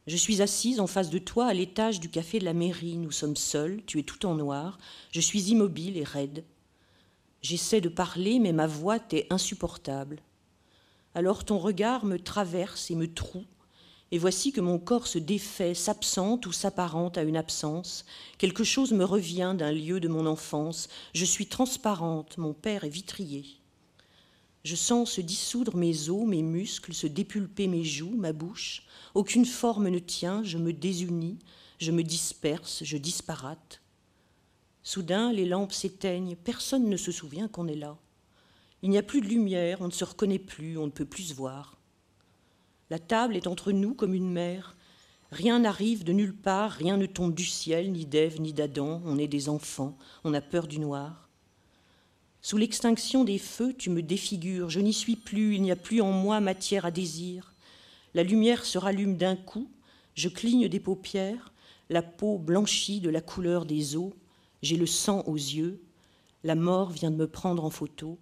[0.08, 2.96] Je suis assise en face de toi à l'étage du café de la mairie.
[2.96, 4.78] Nous sommes seuls, tu es tout en noir.
[5.12, 6.46] Je suis immobile et raide.
[7.42, 10.22] J'essaie de parler, mais ma voix t'est insupportable.
[11.14, 13.46] Alors ton regard me traverse et me troue,
[14.12, 18.06] et voici que mon corps se défait, s'absente ou s'apparente à une absence.
[18.38, 20.88] Quelque chose me revient d'un lieu de mon enfance.
[21.14, 23.60] Je suis transparente, mon père est vitrier.
[24.65, 28.82] Je sens se dissoudre mes os, mes muscles, se dépulper mes joues, ma bouche.
[29.13, 31.38] Aucune forme ne tient, je me désunis,
[31.78, 33.84] je me disperse, je disparate.
[34.82, 37.95] Soudain, les lampes s'éteignent, personne ne se souvient qu'on est là.
[38.82, 41.25] Il n'y a plus de lumière, on ne se reconnaît plus, on ne peut plus
[41.25, 41.78] se voir.
[42.89, 44.75] La table est entre nous comme une mer.
[45.30, 49.04] Rien n'arrive de nulle part, rien ne tombe du ciel, ni d'Ève, ni d'Adam.
[49.06, 51.25] On est des enfants, on a peur du noir.
[52.46, 56.00] Sous l'extinction des feux, tu me défigures, je n'y suis plus, il n'y a plus
[56.02, 57.56] en moi matière à désir.
[58.14, 59.68] La lumière se rallume d'un coup,
[60.14, 61.52] je cligne des paupières,
[61.90, 64.14] la peau blanchit de la couleur des os,
[64.62, 65.82] j'ai le sang aux yeux,
[66.44, 68.20] la mort vient de me prendre en photo.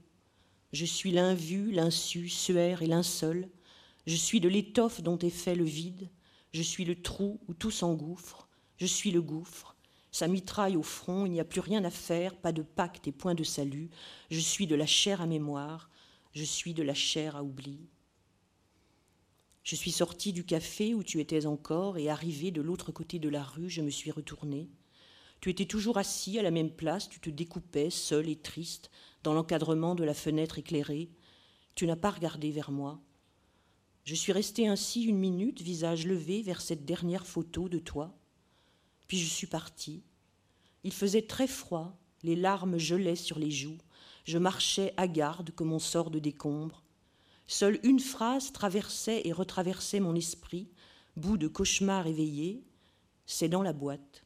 [0.72, 3.50] Je suis l'invu, l'insu, suaire et linceul,
[4.08, 6.08] je suis de l'étoffe dont est fait le vide,
[6.54, 9.73] je suis le trou où tout s'engouffre, je suis le gouffre,
[10.14, 13.12] sa mitraille au front, il n'y a plus rien à faire, pas de pacte et
[13.12, 13.90] point de salut,
[14.30, 15.90] je suis de la chair à mémoire,
[16.34, 17.90] je suis de la chair à oubli.
[19.64, 23.28] Je suis sortie du café où tu étais encore et arrivée de l'autre côté de
[23.28, 24.70] la rue, je me suis retournée.
[25.42, 28.92] Tu étais toujours assis à la même place, tu te découpais, seul et triste,
[29.24, 31.10] dans l'encadrement de la fenêtre éclairée.
[31.74, 33.02] Tu n'as pas regardé vers moi.
[34.04, 38.16] Je suis restée ainsi une minute, visage levé vers cette dernière photo de toi.
[39.14, 40.02] Puis je suis partie.
[40.84, 43.78] Il faisait très froid, les larmes gelaient sur les joues.
[44.26, 46.82] Je marchais à garde comme on sort de décombres.
[47.46, 50.68] Seule une phrase traversait et retraversait mon esprit,
[51.16, 52.64] bout de cauchemar éveillé,
[53.28, 54.26] c'est dans la boîte.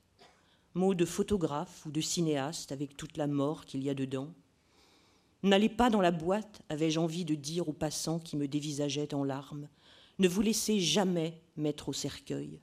[0.73, 4.33] Mot de photographe ou de cinéaste avec toute la mort qu'il y a dedans.
[5.43, 9.25] N'allez pas dans la boîte, avais-je envie de dire aux passants qui me dévisageaient en
[9.25, 9.67] larmes.
[10.17, 12.61] Ne vous laissez jamais mettre au cercueil.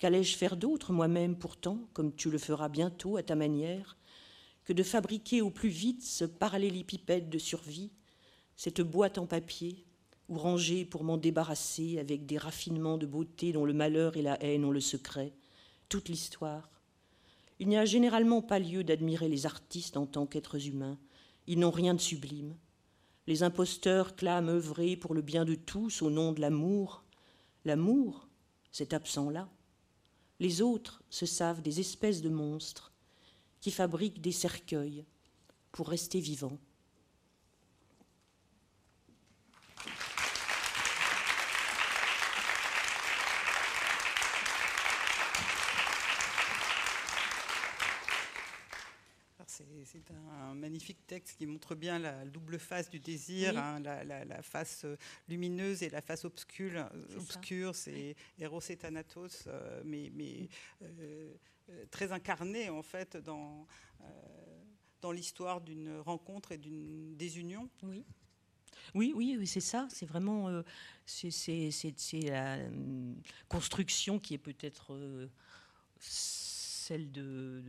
[0.00, 3.98] Qu'allais-je faire d'autre moi-même pourtant, comme tu le feras bientôt à ta manière,
[4.64, 7.92] que de fabriquer au plus vite ce parallélépipède de survie
[8.56, 9.84] cette boîte en papier,
[10.30, 14.42] ou rangée pour m'en débarrasser avec des raffinements de beauté dont le malheur et la
[14.42, 15.34] haine ont le secret,
[15.90, 16.70] toute l'histoire?
[17.58, 20.98] Il n'y a généralement pas lieu d'admirer les artistes en tant qu'êtres humains.
[21.46, 22.56] Ils n'ont rien de sublime.
[23.26, 27.04] Les imposteurs clament œuvrer pour le bien de tous au nom de l'amour.
[27.66, 28.28] L'amour,
[28.72, 29.46] cet absent-là.
[30.40, 32.92] Les autres se savent des espèces de monstres
[33.60, 35.04] qui fabriquent des cercueils
[35.70, 36.58] pour rester vivants.
[49.92, 54.84] C'est un magnifique texte qui montre bien la double face du désir, hein, la, face
[54.84, 54.96] euh,
[55.28, 56.88] lumineuse et la face obscure.
[57.16, 60.48] Obscure, c'est Eros et Thanatos, euh, mais,
[60.82, 61.34] euh,
[61.90, 63.66] très incarné en fait dans,
[65.00, 67.68] dans l'histoire d'une rencontre et d'une désunion.
[67.82, 68.04] Oui.
[68.94, 69.86] Oui, oui, c'est ça.
[69.90, 70.62] C'est vraiment
[71.04, 71.30] c'est
[72.22, 72.58] la
[73.48, 75.28] construction qui est peut-être
[75.98, 77.62] celle de,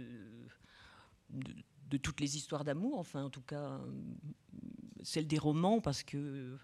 [1.29, 1.53] de,
[1.97, 3.79] toutes les histoires d'amour, enfin en tout cas
[5.03, 6.57] celle des romans, parce que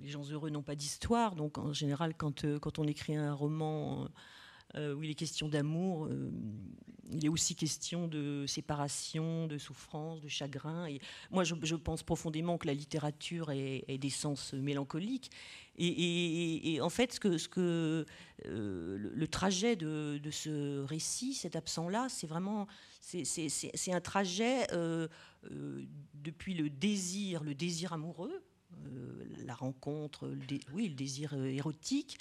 [0.00, 4.08] les gens heureux n'ont pas d'histoire, donc en général quand, quand on écrit un roman
[4.74, 6.30] euh, où il est question d'amour, euh,
[7.10, 10.86] il est aussi question de séparation, de souffrance, de chagrin.
[10.86, 15.30] Et moi, je, pense profondément que la littérature est, d'essence mélancolique.
[15.78, 18.06] Et, en fait, ce que, ce que
[18.46, 22.66] euh, le, trajet de, ce récit, cet absent-là, c'est vraiment,
[23.06, 24.66] c'est un trajet
[26.14, 28.42] depuis le désir, le désir amoureux,
[29.44, 30.32] la rencontre,
[30.72, 32.18] oui, le désir érotique,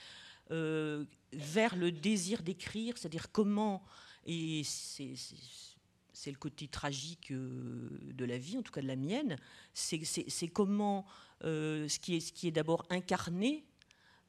[0.52, 3.84] euh, vers le désir d'écrire, c'est-à-dire comment,
[4.28, 9.38] et c'est le côté tragique euh, de la vie, en tout cas de la mienne,
[9.74, 11.06] c'est comment
[11.44, 13.66] euh, ce qui est, est d'abord incarné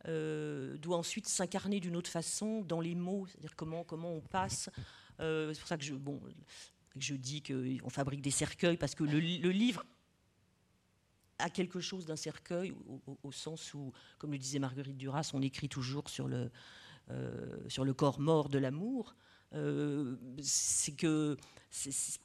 [0.06, 4.70] doit ensuite s'incarner d'une autre façon dans les mots, c'est-à-dire comment, comment on passe.
[5.18, 9.84] C'est pour ça que je, dis qu'on fabrique des cercueils, parce que le, livre
[11.38, 12.74] à quelque chose d'un cercueil,
[13.22, 16.50] au, sens où, comme le disait Marguerite Duras, on écrit toujours sur le,
[17.10, 19.14] euh, sur le corps mort de l'amour.
[19.54, 21.36] Euh, c'est que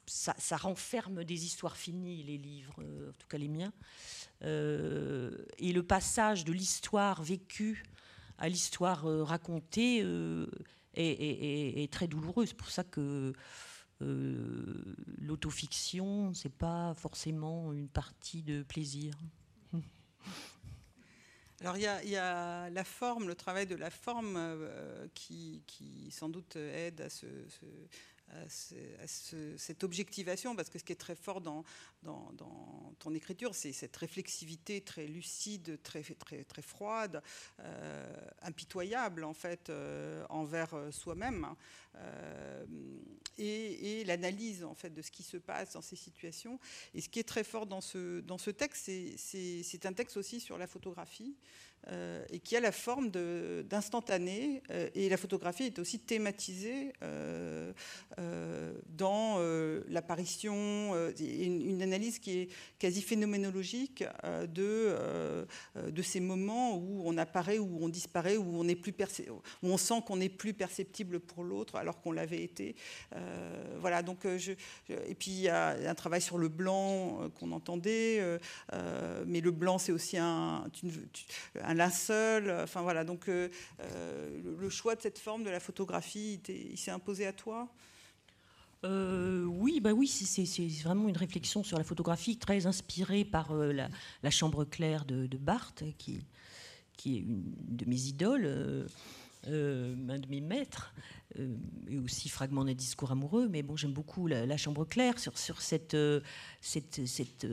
[0.06, 3.72] ça, renferme des histoires finies, les livres, euh, en tout cas les miens.
[4.42, 7.84] et le passage de l'histoire vécue
[8.38, 10.04] à l'histoire racontée
[10.94, 12.46] est, est, très douloureux.
[12.46, 13.32] C'est pour ça que
[14.02, 19.14] euh, l'autofiction, c'est pas forcément une partie de plaisir.
[21.60, 25.62] Alors il y, a, la forme, le travail de la forme euh, qui,
[26.10, 27.26] sans doute aide à ce,
[28.32, 29.06] à,
[29.56, 31.64] cette objectivation, parce que ce qui est très fort dans,
[32.98, 37.22] ton écriture, c'est cette réflexivité très lucide, très, très, très froide,
[37.60, 41.46] euh, impitoyable en fait euh, envers euh, soi-même,
[43.38, 46.58] et, l'analyse en fait de ce qui se passe dans ces situations.
[46.94, 50.40] Et ce qui est très fort dans ce, dans ce texte, c'est un texte aussi
[50.40, 51.36] sur la photographie,
[52.32, 54.62] et qui a la forme d'instantané,
[54.94, 56.92] et la photographie est aussi thématisée
[58.18, 64.04] euh, dans euh, l'apparition, euh, une, analyse qui est quasi phénoménologique
[64.54, 64.96] de,
[65.76, 68.94] de ces moments où on apparaît, où on disparaît, où on, est plus
[69.62, 72.76] où on sent qu'on n'est plus perceptible pour l'autre alors qu'on l'avait été.
[73.80, 74.52] voilà, donc je,
[74.88, 78.38] et puis il y a un travail sur le blanc qu'on entendait,
[79.26, 80.70] mais le blanc c'est aussi un
[81.74, 82.50] linceul.
[82.62, 83.50] Enfin voilà, donc le,
[84.58, 87.68] le choix de cette forme de la photographie, il s'est imposé à toi?
[88.84, 93.72] Euh, oui, bah oui, c'est vraiment une réflexion sur la photographie très inspirée par euh,
[94.22, 96.24] la, chambre claire de, Barthes, qui,
[97.06, 100.94] est une de mes idoles, euh, un de mes maîtres,
[101.88, 103.48] et aussi fragment d'un discours amoureux.
[103.48, 105.96] Mais bon, j'aime beaucoup la, chambre claire sur, sur cette,
[106.60, 107.46] cette, cette,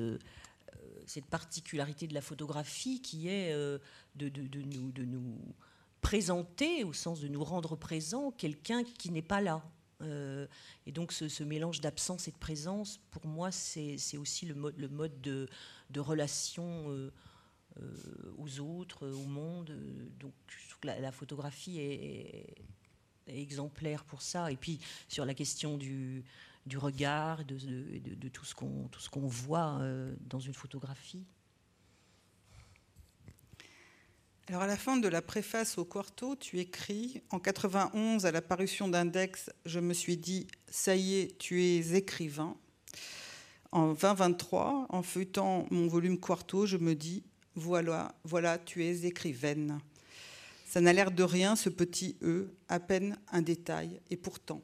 [1.10, 5.38] cette, particularité de la photographie qui est de, de, nous, de nous
[6.02, 9.64] présenter, au sens de nous rendre présent, quelqu'un qui n'est pas là.
[10.02, 10.48] Euh,
[10.86, 15.22] et donc ce, mélange d'absence et de présence, pour moi, c'est aussi le mode, mode
[15.22, 15.48] de,
[15.98, 17.12] relation euh,
[17.82, 19.72] euh, aux autres, au monde.
[20.20, 22.56] Donc je trouve que la, photographie est,
[23.28, 24.52] exemplaire pour ça.
[24.52, 26.24] Et puis sur la question du,
[26.70, 29.82] du regard, de, de, tout ce qu'on voit
[30.22, 31.26] dans une photographie.
[34.50, 38.42] Alors à la fin de la préface au quarto, tu écris En 91, à la
[38.42, 42.58] parution d'Index, je me suis dit Ça y est, tu es écrivain.
[43.72, 47.22] En 2023, en feuilletant mon volume quarto, je me dis
[47.54, 49.80] Voilà, voilà, tu es écrivaine.
[50.66, 54.64] Ça n'a l'air de rien, ce petit E, à peine un détail, et pourtant.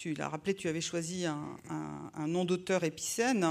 [0.00, 3.46] Tu l'as rappelé, tu avais choisi un, nom d'auteur épicène.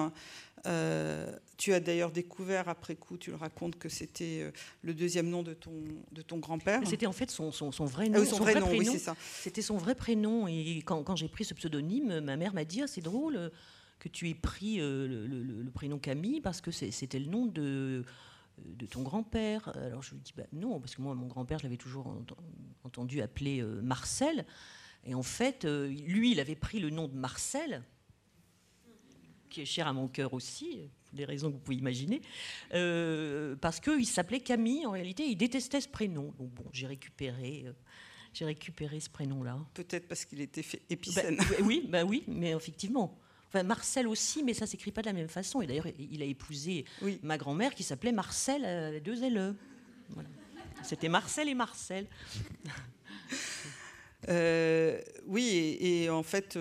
[0.66, 5.30] Euh, tu as d'ailleurs découvert après coup, tu le racontes, que c'était euh, le deuxième
[5.30, 6.82] nom de ton, de ton grand-père.
[6.88, 8.20] C'était en fait son, son, vrai nom.
[8.24, 9.16] Ah son, vrai, nom, oui, c'est ça.
[9.20, 10.47] C'était son vrai prénom.
[10.47, 13.52] Et quand, quand j'ai pris ce pseudonyme, ma mère m'a dit ah, c'est drôle
[14.00, 18.04] que tu aies pris euh, le, prénom Camille parce que c'était le nom de
[18.66, 19.72] de ton grand-père.
[19.78, 22.12] Alors je lui dis bah, non, parce que moi, mon grand-père, je l'avais toujours
[22.84, 24.45] entendu appeler Marcel.
[25.06, 27.84] Et en fait, euh, lui, il avait pris le nom de Marcel,
[29.50, 32.22] qui est cher à mon cœur aussi, des raisons que vous pouvez imaginer,
[32.74, 36.34] euh, parce qu'il s'appelait Camille, en réalité, il détestait ce prénom.
[36.38, 37.64] Donc bon, j'ai récupéré...
[37.68, 37.74] Euh,
[38.32, 39.58] j'ai récupéré ce prénom-là.
[39.74, 41.38] Peut-être parce qu'il était fait épicène.
[41.50, 43.18] Bah, oui, bah oui, mais effectivement.
[43.47, 45.64] Enfin, Marcel aussi, mais ça s'écrit pas de la même façon.
[45.64, 46.86] Et d'ailleurs, il a épousé
[47.24, 49.56] ma grand-mère qui s'appelait Marcel, deux LE.
[50.10, 50.30] Voilà.
[50.84, 52.06] C'était Marcel et Marcel.
[54.28, 56.57] oui, et, en fait,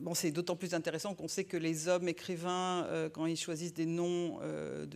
[0.00, 3.74] bon, c'est d'autant plus intéressant qu'on sait que les hommes écrivains, euh, quand ils choisissent
[3.74, 4.86] des noms euh,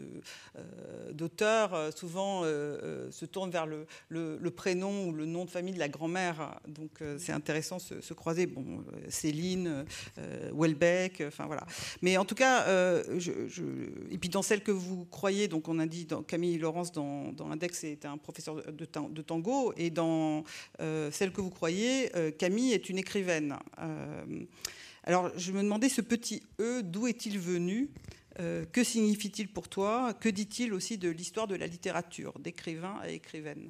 [0.56, 5.88] euh, d'auteurs, souvent se tournent vers le, prénom ou le nom de famille de la
[5.88, 6.60] grand-mère.
[6.68, 8.46] Donc c'est intéressant se, se croiser.
[8.46, 9.84] Bon, Céline,
[10.52, 11.66] Welbeck, enfin voilà.
[12.02, 16.06] Mais en tout cas, et puis dans celle que vous croyez, donc on a dit
[16.26, 20.44] Camille Laurence dans, dans Index est un professeur de tango, et dans
[20.78, 23.56] celle que vous croyez, Camille est une écrivaine.
[25.06, 27.90] Alors, je me demandais, ce petit E, d'où est-il venu?
[28.40, 30.14] Euh, Que signifie-t-il pour toi?
[30.14, 33.68] Que dit-il aussi de l'histoire de la littérature, d'écrivain à écrivaine?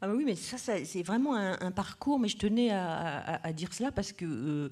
[0.00, 4.12] Ah oui, mais ça, c'est vraiment un, parcours, mais je tenais à, dire cela parce
[4.12, 4.68] que euh,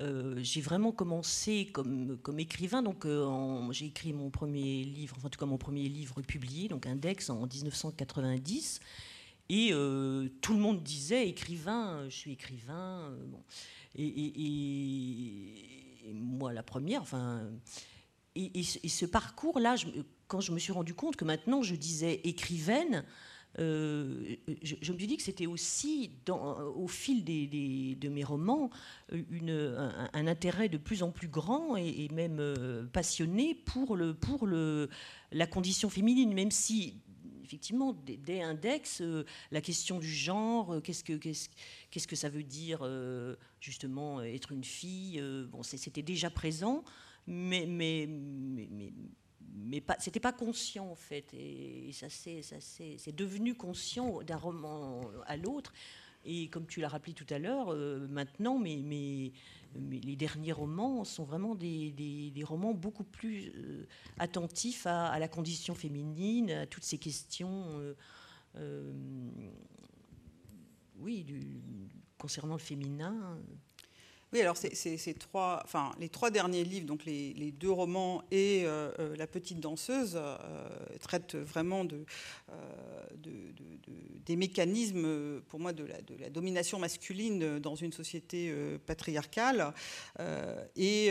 [0.00, 2.82] euh, j'ai vraiment commencé comme, comme écrivain.
[2.82, 3.04] Donc,
[3.72, 7.30] j'ai écrit mon premier livre, enfin, en tout cas mon premier livre publié, donc Index,
[7.30, 8.80] en 1990.
[9.50, 9.70] Et
[10.40, 13.12] tout le monde disait écrivain, je suis écrivain.
[13.26, 13.42] bon.
[13.96, 15.52] Et,
[16.12, 17.50] moi, la première, enfin.
[18.36, 19.76] Et, ce parcours-là,
[20.26, 23.04] quand je me suis rendu compte que maintenant je disais écrivaine,
[23.60, 28.70] euh, je, me suis dit que c'était aussi, au fil des, de mes romans,
[29.12, 34.88] un, intérêt de plus en plus grand et, même euh, passionné pour, le, pour le,
[35.30, 36.96] la condition féminine, même si
[37.44, 42.42] effectivement, dès Index, euh, la question du genre, euh, qu'est-ce que, qu'est-ce, que ça veut
[42.42, 46.82] dire euh, justement être une fille Bon, c'était déjà présent,
[47.26, 48.92] mais, mais, mais,
[49.56, 54.36] mais, pas, c'était pas conscient en fait, et, ça, c'est, ça c'est devenu conscient d'un
[54.36, 55.72] roman à l'autre.
[56.24, 59.32] Et comme tu l'as rappelé tout à l'heure, euh, maintenant, les
[60.16, 63.86] derniers romans sont vraiment des, romans beaucoup plus euh,
[64.18, 67.94] attentifs à, la condition féminine, à toutes ces questions,
[68.56, 68.92] euh,
[70.98, 71.26] oui,
[72.18, 73.38] concernant le féminin.
[74.34, 75.64] Oui, alors c'est trois,
[76.00, 80.36] les trois derniers livres, donc les, deux romans et euh, euh, La petite danseuse, euh,
[81.00, 82.04] traitent vraiment de,
[84.26, 88.52] des mécanismes, pour moi, de la, domination masculine dans une société
[88.86, 89.72] patriarcale.
[90.74, 91.10] et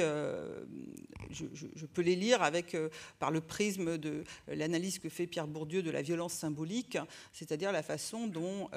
[1.30, 2.76] je, peux les lire avec,
[3.20, 6.98] par le prisme de l'analyse que fait Pierre Bourdieu de la violence symbolique,
[7.32, 8.70] c'est-à-dire la façon dont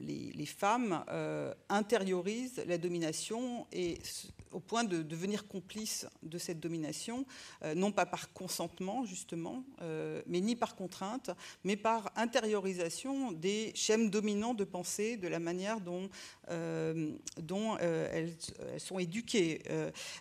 [0.00, 1.04] les, femmes
[1.68, 3.17] intériorisent la domination
[3.72, 3.98] et
[4.52, 7.26] au point de devenir complice de cette domination,
[7.62, 11.30] euh, non pas par consentement justement, euh, mais ni par contrainte,
[11.64, 16.08] mais par intériorisation des schèmes dominants de pensée, de la manière dont,
[16.50, 18.36] euh, dont elles,
[18.72, 19.62] elles, sont éduquées.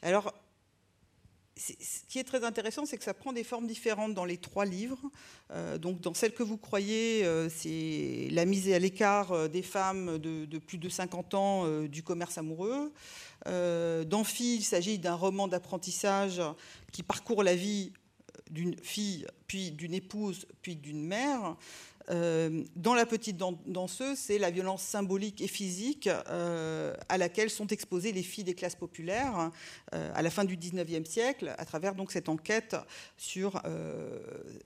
[0.01, 0.33] alors
[1.58, 4.66] ce qui est très intéressant, c'est que ça prend des formes différentes dans les trois
[4.66, 4.99] livres.
[5.51, 9.62] Euh, donc, dans celle que vous croyez, euh, c'est la mise à l'écart euh, des
[9.62, 12.91] femmes de, plus de 50 ans du commerce amoureux.
[13.45, 16.41] dans Fille, il s'agit d'un roman d'apprentissage
[16.91, 17.93] qui parcourt la vie
[18.49, 21.55] d'une fille, puis d'une épouse, puis d'une mère.
[22.10, 27.68] Euh, dans La petite danseuse, c'est la violence symbolique et physique euh, à laquelle sont
[27.68, 29.51] exposées les filles des classes populaires
[29.93, 32.76] euh, à la fin du 19e siècle, à travers donc cette enquête
[33.18, 33.62] sur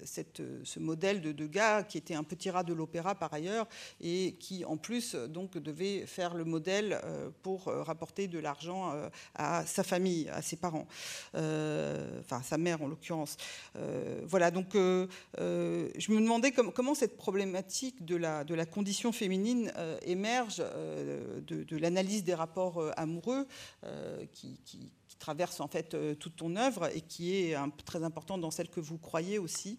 [0.03, 3.67] ce modèle de, gars qui était un petit rat de l'opéra par ailleurs
[3.99, 7.01] et qui en plus donc devait faire le modèle
[7.41, 8.93] pour rapporter de l'argent
[9.35, 10.87] à sa famille, à ses parents,
[11.33, 13.37] enfin sa mère en l'occurrence.
[14.23, 19.97] voilà, donc je me demandais comment cette problématique de la, de la condition féminine euh,
[20.01, 23.47] émerge euh, de, l'analyse des rapports euh, amoureux
[24.33, 27.55] qui, qui, traverse en fait toute ton œuvre et qui est
[27.85, 29.77] très important dans celle que vous croyez aussi.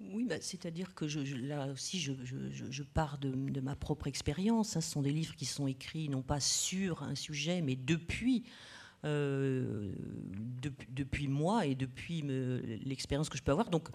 [0.00, 4.76] Oui, bah, c'est-à-dire que je, là aussi, je, je, pars de, ma propre expérience.
[4.76, 4.80] Hein.
[4.80, 8.44] Ce sont des livres qui sont écrits non pas sur un sujet, mais depuis.
[10.90, 12.22] depuis moi et depuis
[12.86, 13.68] l'expérience que je peux avoir.
[13.68, 13.90] Donc,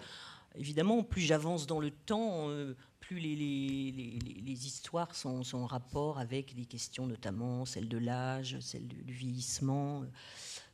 [0.54, 6.64] évidemment, plus j'avance dans le temps, euh, plus les, histoires sont, en rapport avec des
[6.64, 10.04] questions, notamment celles de l'âge, celles du, vieillissement.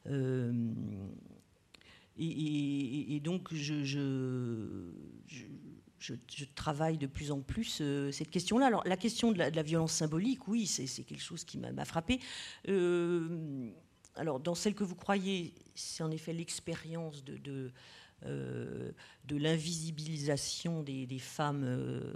[0.07, 0.53] Euh,
[2.19, 4.91] et, donc, je,
[6.55, 8.67] travaille de plus en plus euh, cette question-là.
[8.67, 12.21] Alors, la question de la, violence symbolique, oui, c'est quelque chose qui m'a frappé.
[14.17, 17.73] alors, dans celle que vous croyez, c'est en effet l'expérience de
[18.23, 22.15] de l'invisibilisation des, femmes euh,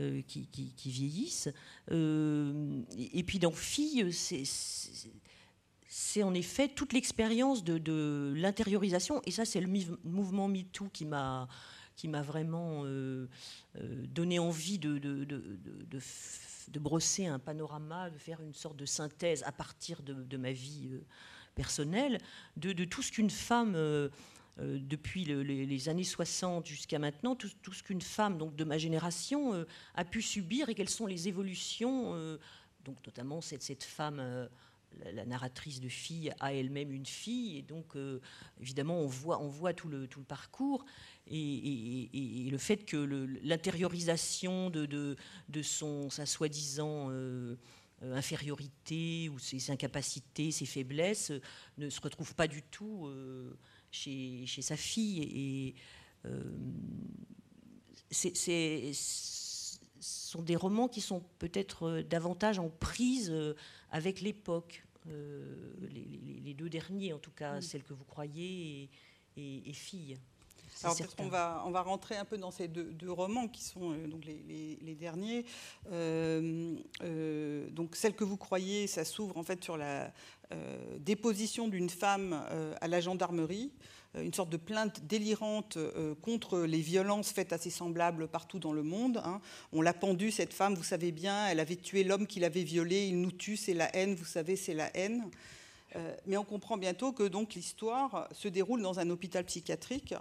[0.00, 0.48] euh, qui,
[0.84, 1.48] vieillissent.
[1.90, 4.10] et, puis dans Filles,
[5.88, 9.68] c'est en effet toute l'expérience de, l'intériorisation, et ça c'est le
[10.04, 11.48] mouvement MeToo qui m'a
[11.96, 12.84] qui m'a vraiment
[13.74, 20.00] donné envie de, de, brosser un panorama, de faire une sorte de synthèse à partir
[20.02, 20.90] de, ma vie
[21.58, 22.20] personnelle,
[22.56, 24.08] de, tout ce qu'une femme euh,
[24.58, 29.64] depuis les, années 60 jusqu'à maintenant, tout, ce qu'une femme donc, de ma génération euh,
[29.94, 32.38] a pu subir et quelles sont les évolutions, euh,
[32.84, 34.48] donc notamment cette, femme
[35.12, 37.94] la, narratrice de fille a elle-même une fille, et donc
[38.60, 40.84] évidemment on voit, tout, le, parcours,
[41.28, 42.96] et, le fait que
[43.42, 45.16] l'intériorisation de,
[45.62, 47.10] son, sa soi-disant
[48.00, 51.32] infériorité ou ses incapacités, ses faiblesses,
[51.76, 53.08] ne se retrouve pas du tout
[53.90, 55.22] chez, sa fille.
[55.22, 55.74] Et
[56.26, 56.42] euh,
[58.10, 58.92] c'est
[60.00, 63.54] sont des romans qui sont peut-être davantage en prise euh,
[63.90, 64.84] avec l'époque.
[65.08, 68.90] Euh, les, deux derniers, en tout cas, celle que vous croyez
[69.36, 70.18] et, et Fille.
[70.84, 74.06] Alors peut-être va, on va rentrer un peu dans ces deux, romans qui sont euh,
[74.06, 75.44] donc les, derniers.
[75.92, 80.12] Euh, euh, donc celle que vous croyez, ça s'ouvre en fait sur la
[81.00, 82.42] déposition d'une femme
[82.80, 83.70] à la gendarmerie,
[84.14, 85.76] une sorte de plainte délirante
[86.22, 89.20] contre les violences faites à ses semblables partout dans le monde.
[89.26, 89.42] Hein.
[89.74, 93.08] On l'a pendue, cette femme, vous savez bien, elle avait tué l'homme qui l'avait violée,
[93.08, 95.30] il nous tue, c'est la haine, vous savez, c'est la haine.
[96.24, 100.14] mais on comprend bientôt que donc l'histoire se déroule dans un hôpital psychiatrique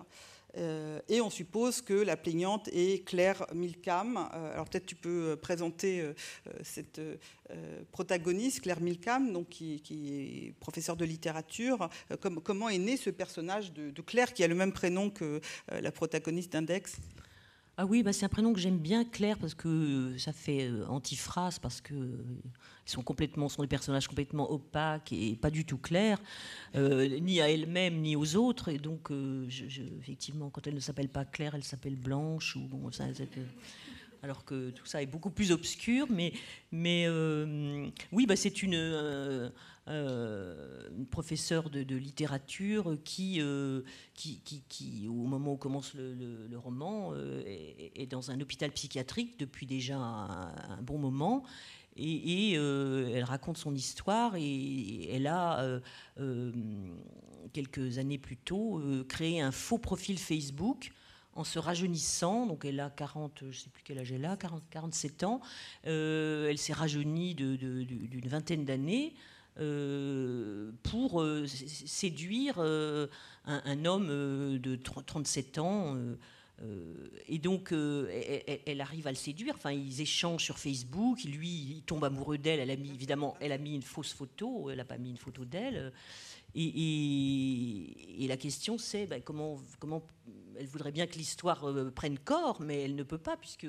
[0.55, 4.17] et on suppose que la plaignante est Claire Milcam.
[4.17, 6.03] Euh, alors peut-être tu peux euh, présenter
[6.63, 6.99] cette
[7.91, 11.89] protagoniste, Claire Milcam, donc qui, est professeure de littérature.
[12.21, 15.39] comment est né ce personnage de, Claire qui a le même prénom que
[15.69, 16.97] la protagoniste d'Index?
[17.79, 20.87] Ah oui, bah c'est un prénom que j'aime bien, Claire, parce que ça fait euh,
[20.87, 22.17] antiphrase, parce que euh,
[22.87, 26.19] ils sont des personnages complètement opaques et pas du tout clairs,
[26.75, 28.69] euh, ni à elle-même ni aux autres.
[28.69, 29.11] Et donc,
[30.01, 33.05] effectivement, quand elle ne s'appelle pas Claire, elle s'appelle Blanche ou bon, ça,
[34.23, 36.07] alors que tout ça est beaucoup plus obscur.
[36.09, 36.33] Mais,
[37.07, 39.49] euh, oui, bah, c'est une, euh,
[39.87, 48.71] euh, professeure de, littérature qui, au moment où commence le, roman, est, dans un hôpital
[48.71, 51.43] psychiatrique depuis déjà un, bon moment.
[51.95, 55.79] Et, elle raconte son histoire et elle a,
[57.53, 60.91] quelques années plus tôt, créé un faux profil Facebook
[61.37, 64.63] en se rajeunissant, donc elle a 40, je sais plus quel âge elle a, 40,
[64.71, 65.39] 47 ans,
[65.85, 69.13] euh, elle s'est rajeunie d'une vingtaine d'années.
[69.59, 74.07] Euh, pour euh, séduire un, homme
[74.59, 75.97] de 37 ans.
[77.27, 79.55] et donc, elle, arrive à le séduire.
[79.55, 81.23] Enfin, ils échangent sur Facebook.
[81.23, 82.59] Lui, il tombe amoureux d'elle.
[82.59, 84.69] Elle évidemment, elle a mis une fausse photo.
[84.69, 85.91] Elle n'a pas mis une photo d'elle.
[86.59, 89.61] Et, la question, c'est ben, comment,
[90.59, 93.67] elle voudrait bien que l'histoire euh, prenne corps, mais elle ne peut pas, puisque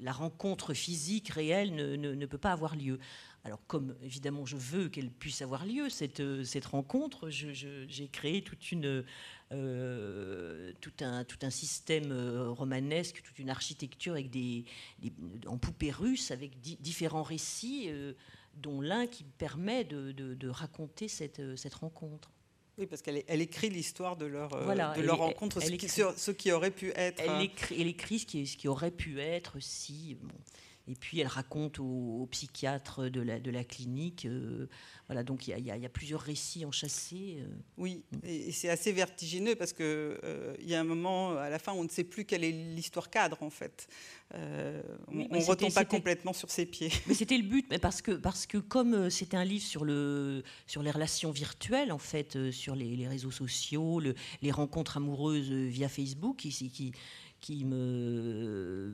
[0.00, 2.98] la rencontre physique réelle ne, peut pas avoir lieu.
[3.44, 8.72] Alors, comme évidemment je veux qu'elle puisse avoir lieu, cette, euh, rencontre, j'ai créé toute
[8.72, 9.04] une,
[9.52, 12.12] euh, tout, un, tout un système
[12.48, 14.64] romanesque, toute une architecture avec des,
[15.46, 17.90] en poupée russe, avec différents récits
[18.56, 22.30] dont l'un qui permet de, raconter cette, cette, rencontre.
[22.78, 26.30] Oui, parce qu'elle elle écrit l'histoire de leur, euh, de leur rencontre, ce, qui, ce,
[26.30, 27.20] qui, aurait pu être.
[27.20, 30.16] Elle écrit, elle écrit ce, qui, ce, qui, aurait pu être si.
[30.20, 30.34] Bon,
[30.88, 34.26] et puis elle raconte aux, psychiatres de la, de la clinique.
[34.26, 34.68] Euh,
[35.06, 37.38] voilà, donc il y, y, a plusieurs récits enchâssés.
[37.40, 37.48] Euh.
[37.76, 41.72] Oui, et, c'est assez vertigineux parce qu'il euh, y a un moment, à la fin,
[41.72, 43.88] on ne sait plus quelle est l'histoire cadre en fait.
[44.32, 44.38] on
[45.12, 46.90] ne retombe pas complètement sur ses pieds.
[47.06, 50.42] Mais c'était le but, mais parce que, parce que comme c'était un livre sur, le,
[50.66, 55.50] sur les relations virtuelles, en fait, sur les, les réseaux sociaux, le, les rencontres amoureuses
[55.50, 56.92] via Facebook, qui, qui
[57.40, 58.92] qui me,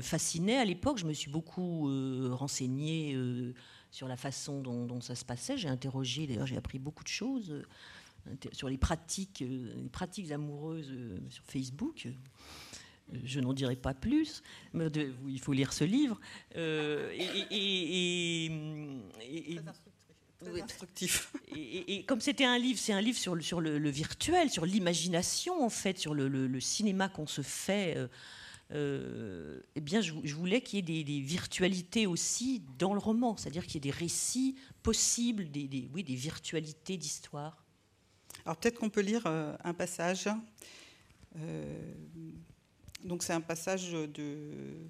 [0.00, 0.98] fascinait à l'époque.
[0.98, 3.54] Je me suis beaucoup euh, renseignée euh,
[3.90, 5.56] sur la façon dont, ça se passait.
[5.56, 10.92] J'ai interrogé, d'ailleurs, j'ai appris beaucoup de choses euh, sur les pratiques, les pratiques amoureuses
[11.30, 12.08] sur Facebook.
[13.22, 14.42] Je n'en dirai pas plus,
[14.74, 16.20] il faut lire ce livre.
[16.56, 18.50] et
[20.62, 21.32] instructif.
[21.56, 25.64] Et, comme c'était un livre, c'est un livre sur, le, sur le, virtuel, sur l'imagination
[25.64, 27.96] en fait, sur le, cinéma qu'on se fait.
[27.96, 28.08] Euh,
[28.72, 33.64] euh, eh bien, je, voulais qu'il y ait des, virtualités aussi dans le roman, c'est-à-dire
[33.64, 37.64] qu'il y ait des récits possibles, des, oui, des virtualités d'histoire.
[38.44, 40.28] Alors peut-être qu'on peut lire euh, un passage.
[43.04, 44.88] donc c'est un passage de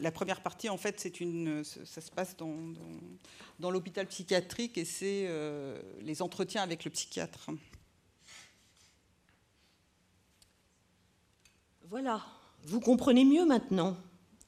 [0.00, 5.26] la première partie, en fait, c'est une, ça se passe dans, l'hôpital psychiatrique et c'est
[5.26, 7.50] euh, les entretiens avec le psychiatre.
[11.88, 12.24] Voilà,
[12.64, 13.96] vous comprenez mieux maintenant.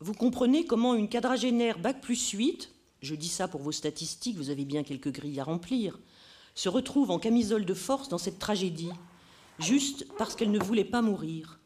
[0.01, 4.51] Vous comprenez comment une quadragénaire bac plus 8, je dis ça pour vos statistiques, vous
[4.51, 5.99] avez bien quelques grilles à remplir,
[6.55, 8.91] se retrouve en camisole de force dans cette tragédie,
[9.59, 11.61] juste parce qu'elle ne voulait pas mourir.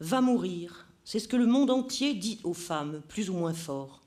[0.00, 4.02] Va mourir, c'est ce que le monde entier dit aux femmes, plus ou moins fort.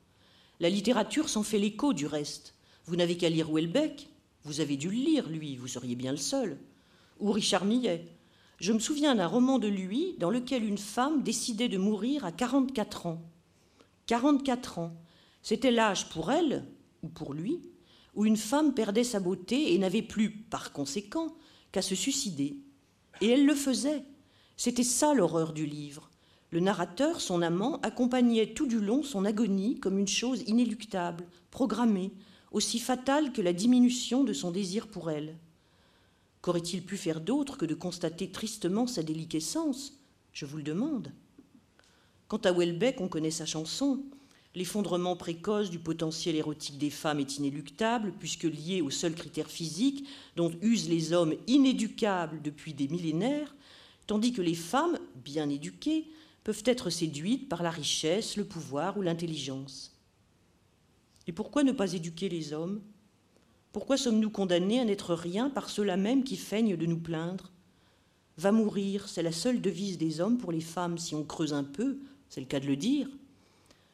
[0.60, 2.56] La littérature s'en fait l'écho du reste.
[2.86, 4.08] Vous n'avez qu'à lire Houellebecq,
[4.44, 6.58] vous avez dû le lire, lui, vous seriez bien le seul.
[7.20, 8.08] Ou Richard Millet.
[8.60, 12.32] Je me souviens d'un roman de lui dans lequel une femme décidait de mourir à
[12.32, 13.22] 44 ans.
[14.06, 14.94] 44 ans.
[15.42, 16.66] C'était l'âge pour elle,
[17.04, 17.60] ou pour lui,
[18.14, 21.36] où une femme perdait sa beauté et n'avait plus, par conséquent,
[21.72, 22.56] qu'à se suicider.
[23.20, 24.04] Et elle le faisait.
[24.56, 26.10] C'était ça l'horreur du livre.
[26.56, 32.14] Le narrateur, son amant, accompagnait tout du long son agonie comme une chose inéluctable, programmée,
[32.54, 35.36] aussi fatale que la diminution de son désir pour elle.
[36.40, 40.00] Qu'aurait-il pu faire d'autre que de constater tristement sa déliquescence?
[40.32, 41.12] Je vous le demande.
[42.30, 44.02] Quant à Welbeck, on connaît sa chanson.
[44.56, 50.08] L'effondrement précoce du potentiel érotique des femmes est inéluctable, puisque lié au seul critère physique
[50.38, 53.54] dont usent les hommes inéducables depuis des millénaires,
[54.08, 56.08] tandis que les femmes, bien éduquées,
[56.46, 60.00] peuvent être séduites par la richesse, le pouvoir ou l'intelligence.
[61.26, 62.84] Et pourquoi ne pas éduquer les hommes?
[63.72, 67.52] Pourquoi sommes-nous condamnés à n'être rien par ceux-là même qui feignent de nous plaindre?
[68.38, 71.64] Va mourir, c'est la seule devise des hommes pour les femmes, si on creuse un
[71.64, 71.98] peu,
[72.30, 73.10] c'est le cas de le dire.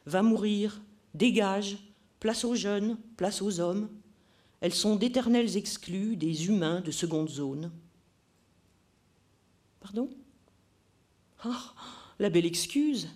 [0.04, 0.82] Va mourir,
[1.14, 1.78] dégage,
[2.20, 3.88] place aux jeunes, place aux hommes.
[4.60, 7.72] Elles sont d'éternels exclus des humains de seconde zone.
[9.80, 10.10] Pardon?
[11.42, 11.72] Ah,
[12.18, 13.08] la belle excuse.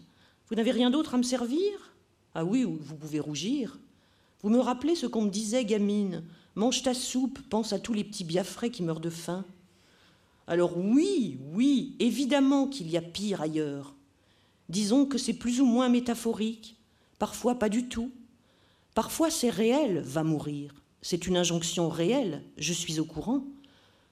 [0.48, 1.94] Vous n'avez rien d'autre à me servir?
[2.34, 3.78] Ah oui, vous pouvez rougir.
[4.42, 6.22] Vous me rappelez ce qu'on me disait, gamine
[6.54, 9.44] Mange ta soupe, pense à tous les petits biafrais qui meurent de faim.
[10.46, 13.94] Alors oui, oui, évidemment qu'il y a pire ailleurs.
[14.68, 16.76] Disons que c'est plus ou moins métaphorique,
[17.18, 18.10] parfois pas du tout.
[18.94, 20.74] Parfois c'est réel, va mourir.
[21.02, 23.44] C'est une injonction réelle, je suis au courant.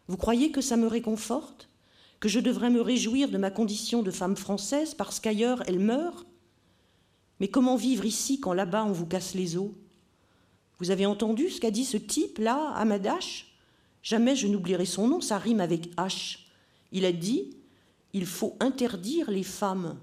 [0.09, 1.69] Vous croyez que ça me réconforte?
[2.25, 6.27] Que je devrais me réjouir de ma condition de femme française parce qu'ailleurs elle meurt
[7.39, 9.69] Mais comment vivre ici quand là-bas on vous casse les os?
[10.79, 13.55] Vous avez entendu ce qu'a dit ce type-là, Amadash?
[14.03, 16.39] Jamais je n'oublierai son nom, ça rime avec H.
[16.93, 17.59] Il a dit
[18.15, 19.99] Il faut interdire les femmes.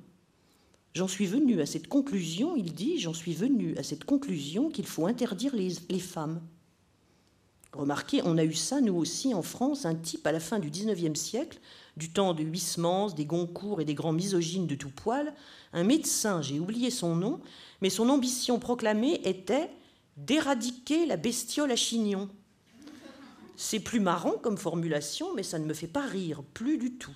[0.94, 4.86] J'en suis venu à cette conclusion, il dit J'en suis venu à cette conclusion qu'il
[4.86, 6.40] faut interdire les, les, femmes.
[7.74, 10.70] Remarquez, on a eu ça, nous aussi, en France, un type à la fin du
[10.70, 11.58] XIXe siècle,
[11.98, 15.34] du temps de Huysmans, des Goncourt et des grands misogynes de tout poil,
[15.74, 17.40] un médecin, j'ai oublié son nom,
[17.82, 19.70] mais son ambition proclamée était
[20.18, 22.30] d'éradiquer la bestiole à chignon.
[23.56, 27.16] C'est plus marrant comme formulation, mais ça ne me fait pas rire, plus du tout.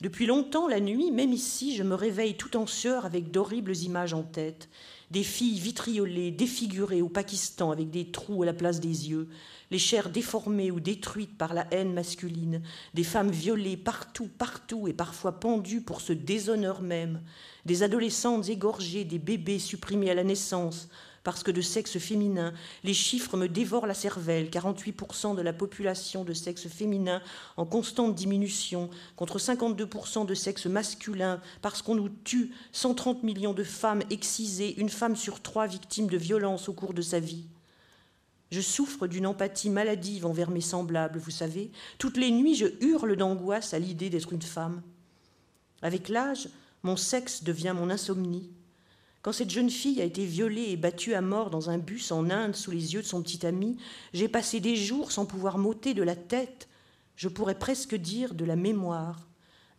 [0.00, 4.14] Depuis longtemps, la nuit, même ici, je me réveille tout en sueur avec d'horribles images
[4.14, 4.68] en tête.
[5.10, 9.28] Des filles vitriolées, défigurées au Pakistan avec des trous à la place des yeux,
[9.70, 12.62] les chairs déformées ou détruites par la haine masculine,
[12.94, 17.22] des femmes violées partout, partout et parfois pendues pour ce déshonneur même,
[17.66, 20.88] des adolescentes égorgées, des bébés supprimés à la naissance,
[21.26, 22.54] parce que de sexe féminin,
[22.84, 27.20] les chiffres me dévorent la cervelle, 48% de la population de sexe féminin
[27.56, 33.64] en constante diminution, contre 52% de sexe masculin, parce qu'on nous tue 130 millions de
[33.64, 37.46] femmes excisées, une femme sur trois victime de violences au cours de sa vie.
[38.52, 41.72] Je souffre d'une empathie maladive envers mes semblables, vous savez.
[41.98, 44.80] Toutes les nuits, je hurle d'angoisse à l'idée d'être une femme.
[45.82, 46.48] Avec l'âge,
[46.84, 48.48] mon sexe devient mon insomnie.
[49.26, 52.30] Quand cette jeune fille a été violée et battue à mort dans un bus en
[52.30, 53.76] Inde sous les yeux de son petit ami,
[54.12, 56.68] j'ai passé des jours sans pouvoir m'ôter de la tête,
[57.16, 59.26] je pourrais presque dire de la mémoire,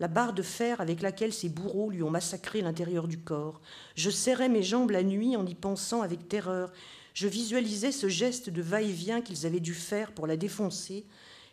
[0.02, 3.62] la barre de fer avec laquelle ses bourreaux lui ont massacré l'intérieur du corps.
[3.96, 6.74] Je serrais mes jambes la nuit en y pensant avec terreur.
[7.14, 11.06] Je visualisais ce geste de va-et-vient qu'ils avaient dû faire pour la défoncer,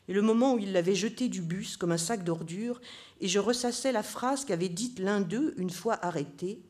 [0.08, 2.80] et le moment où ils l'avaient jetée du bus comme un sac d'ordures,
[3.20, 6.60] et je ressassais la phrase qu'avait dite l'un d'eux une fois arrêté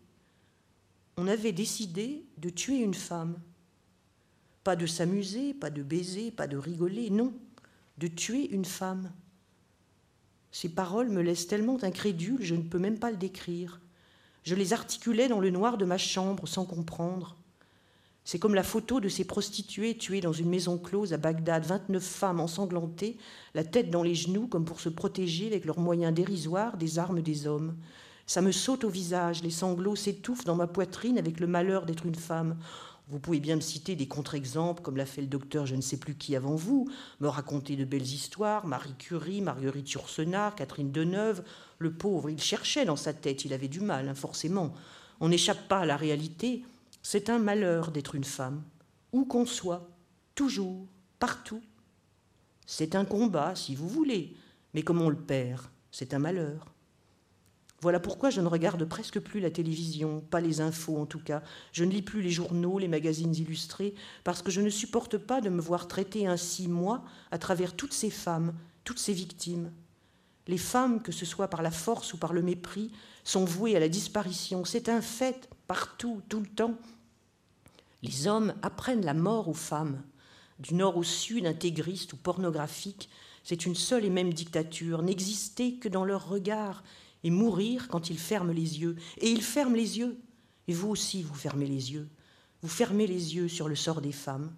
[1.16, 3.38] on avait décidé de tuer une femme.
[4.62, 7.32] Pas de s'amuser, pas de baiser, pas de rigoler, non,
[7.98, 9.12] de tuer une femme.
[10.50, 13.80] Ces paroles me laissent tellement incrédule, je ne peux même pas le décrire.
[14.44, 17.36] Je les articulais dans le noir de ma chambre sans comprendre.
[18.24, 22.02] C'est comme la photo de ces prostituées tuées dans une maison close à Bagdad, 29
[22.02, 23.18] femmes ensanglantées,
[23.54, 27.20] la tête dans les genoux comme pour se protéger avec leurs moyens dérisoires des armes
[27.20, 27.76] des hommes.
[28.26, 32.06] Ça me saute au visage, les sanglots s'étouffent dans ma poitrine avec le malheur d'être
[32.06, 32.56] une femme.
[33.08, 35.98] Vous pouvez bien me citer des contre-exemples, comme l'a fait le docteur je ne sais
[35.98, 36.88] plus qui avant vous,
[37.20, 41.44] me raconter de belles histoires, Marie Curie, Marguerite Yourcenar, Catherine Deneuve.
[41.78, 44.72] Le pauvre, il cherchait dans sa tête, il avait du mal, hein, forcément.
[45.20, 46.64] On n'échappe pas à la réalité.
[47.02, 48.62] C'est un malheur d'être une femme,
[49.12, 49.86] où qu'on soit,
[50.34, 50.86] toujours,
[51.18, 51.62] partout.
[52.64, 54.34] C'est un combat, si vous voulez,
[54.72, 55.60] mais comme on le perd,
[55.90, 56.73] c'est un malheur.
[57.85, 61.43] Voilà pourquoi je ne regarde presque plus la télévision, pas les infos en tout cas.
[61.70, 65.43] Je ne lis plus les journaux, les magazines illustrés, parce que je ne supporte pas
[65.43, 68.55] de me voir traiter ainsi, moi, à travers toutes ces femmes,
[68.85, 69.70] toutes ces victimes.
[70.47, 72.91] Les femmes, que ce soit par la force ou par le mépris,
[73.22, 74.64] sont vouées à la disparition.
[74.64, 76.78] C'est un fait, partout, tout le temps.
[78.03, 80.01] Les hommes apprennent la mort aux femmes.
[80.59, 83.11] Du nord au sud, intégristes ou pornographiques,
[83.43, 86.82] c'est une seule et même dictature, n'exister que dans leur regard
[87.24, 88.96] et mourir quand ils ferment les yeux.
[89.18, 90.16] Et ils ferment les yeux.
[90.68, 92.08] Et vous aussi, vous fermez les yeux.
[92.62, 94.52] Vous fermez les yeux sur le sort des femmes.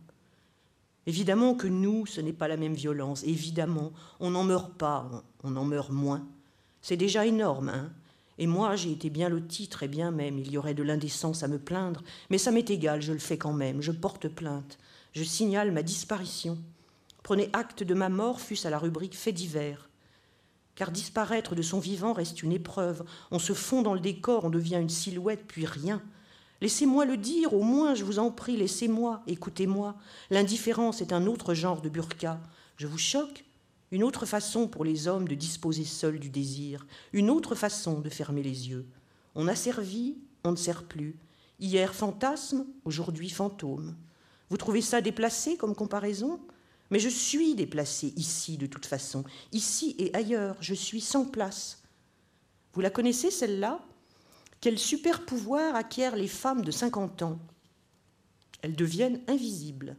[1.07, 3.23] Évidemment que nous, ce n'est pas la même violence.
[3.25, 6.27] Évidemment, on n'en meurt pas, on en meurt moins.
[6.83, 7.93] C'est déjà énorme, hein
[8.39, 10.39] Et moi, j'ai été bien lotie, très bien même.
[10.39, 13.39] Il y aurait de l'indécence à me plaindre, mais ça m'est égal, je le fais
[13.39, 13.83] quand même.
[13.83, 14.79] Je porte plainte.
[15.13, 16.59] Je signale ma disparition.
[17.23, 19.86] Prenez acte de ma mort, fût-ce à la rubrique fait divers
[20.77, 23.03] car disparaître de son vivant reste une épreuve.
[23.33, 26.03] On se fond dans le décor, on devient une silhouette, puis rien.
[26.61, 29.97] Laissez-moi le dire, au moins, je vous en prie, laissez-moi, écoutez-moi.
[30.31, 32.41] L'indifférence est un autre genre de burqa.
[32.77, 33.45] Je vous choque
[33.91, 38.11] Une autre façon pour les hommes de disposer seuls du désir, une autre façon de
[38.11, 38.87] fermer les yeux.
[39.35, 41.17] On a servi, on ne sert plus.
[41.61, 43.95] Hier fantasme, aujourd'hui fantôme.
[44.51, 46.41] Vous trouvez ça déplacé comme comparaison?
[46.91, 51.83] Mais je suis déplacée ici de toute façon, ici et ailleurs, je suis sans place.
[52.73, 53.81] Vous la connaissez celle-là?
[54.61, 57.39] Quel super pouvoir acquièrent les femmes de 50 ans?
[58.63, 59.97] Elles deviennent invisibles.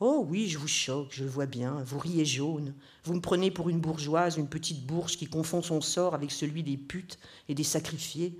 [0.00, 2.74] Oh oui, je vous choque, je le vois bien, vous riez jaune.
[3.04, 6.62] Vous me prenez pour une bourgeoise, une petite bourge qui confond son sort avec celui
[6.62, 7.18] des putes
[7.48, 8.36] et des sacrifiés.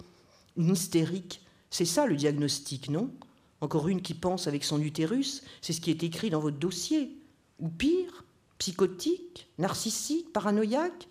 [0.56, 1.40] Une hystérique.
[1.70, 3.10] C'est ça le diagnostic, non?
[3.60, 7.16] Encore une qui pense avec son utérus, c'est ce qui est écrit dans votre dossier
[7.58, 8.24] ou pire,
[8.58, 11.08] psychotique, narcissique, paranoïaque.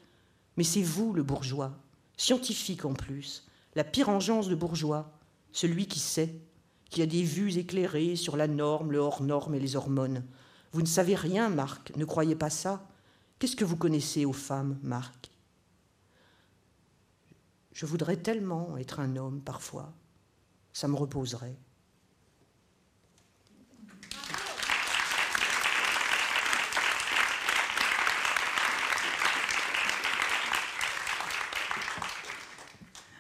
[0.58, 1.72] Mais c'est vous le bourgeois,
[2.18, 5.12] scientifique en plus, la pire engeance de bourgeois,
[5.52, 6.36] celui qui sait,
[6.90, 10.24] qui a des vues éclairées sur la norme, le hors-norme et les hormones.
[10.72, 12.88] Vous ne savez rien, Marc, ne croyez pas ça.
[13.40, 15.32] Qu'est-ce que vous connaissez aux femmes, Marc?
[17.72, 19.92] Je voudrais tellement être un homme parfois.
[20.72, 21.58] Ça me reposerait.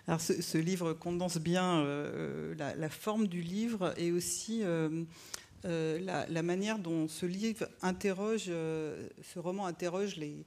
[0.07, 5.05] Alors ce, livre condense bien euh, la, forme du livre et aussi euh,
[5.63, 5.97] euh,
[6.27, 10.43] la, manière dont ce livre interroge, ce roman interroge les,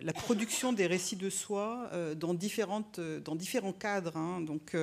[0.00, 4.16] la production des récits de soi dans, différentes, dans différents cadres.
[4.16, 4.40] Hein.
[4.40, 4.74] donc,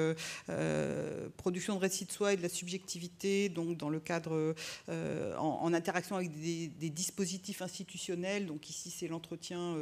[1.37, 4.53] production de récits de soi et de la subjectivité, donc dans le cadre
[4.87, 8.45] en, interaction avec des, des, dispositifs institutionnels.
[8.45, 9.79] Donc ici, c'est l'entretien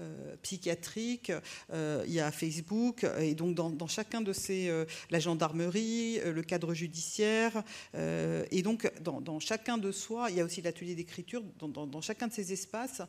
[0.00, 1.30] euh, psychiatrique,
[1.72, 6.42] euh, il y a Facebook, et donc dans, chacun de ces, euh, la gendarmerie, le
[6.42, 7.62] cadre judiciaire,
[7.94, 12.32] et donc dans, chacun de soi, il y a aussi l'atelier d'écriture, dans, chacun de
[12.32, 13.02] ces espaces,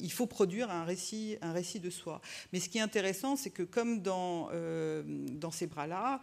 [0.00, 2.22] il faut produire un récit, un récit de soi.
[2.52, 4.48] Mais ce qui est intéressant, c'est que comme dans,
[5.32, 6.22] dans ces bras-là,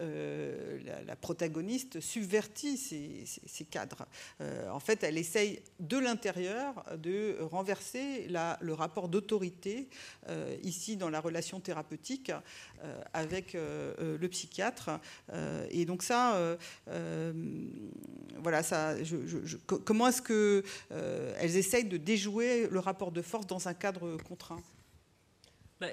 [0.00, 4.06] la, protagoniste subvertit ces cadres.
[4.40, 9.88] en fait, elle essaye de l'intérieur de renverser le rapport d'autorité,
[10.28, 12.32] euh, ici dans la relation thérapeutique,
[12.84, 14.90] euh, avec euh, le psychiatre.
[15.70, 16.56] et donc ça,
[18.38, 18.62] voilà,
[19.84, 24.62] comment est-ce qu'elles essayent de déjouer le rapport de force dans un cadre contraint?
[25.80, 25.88] Bah,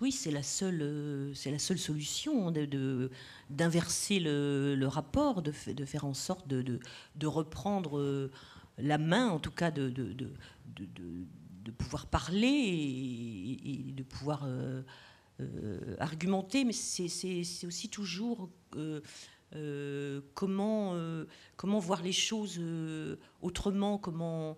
[0.00, 1.34] oui, c'est la seule,
[1.78, 3.10] solution de,
[3.48, 8.30] d'inverser le, rapport, de, faire en sorte de, reprendre
[8.78, 9.92] la main, en tout cas de
[11.70, 14.82] pouvoir parler et, de pouvoir euh,
[15.40, 20.96] euh, argumenter, mais c'est aussi toujours euh, comment,
[21.56, 22.60] comment voir les choses
[23.40, 24.56] autrement, comment,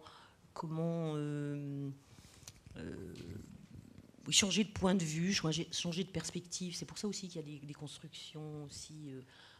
[0.55, 1.15] comment
[4.31, 6.75] changer de point de vue, changer, changer de perspective.
[6.75, 9.13] C'est pour ça aussi qu'il y a des, constructions aussi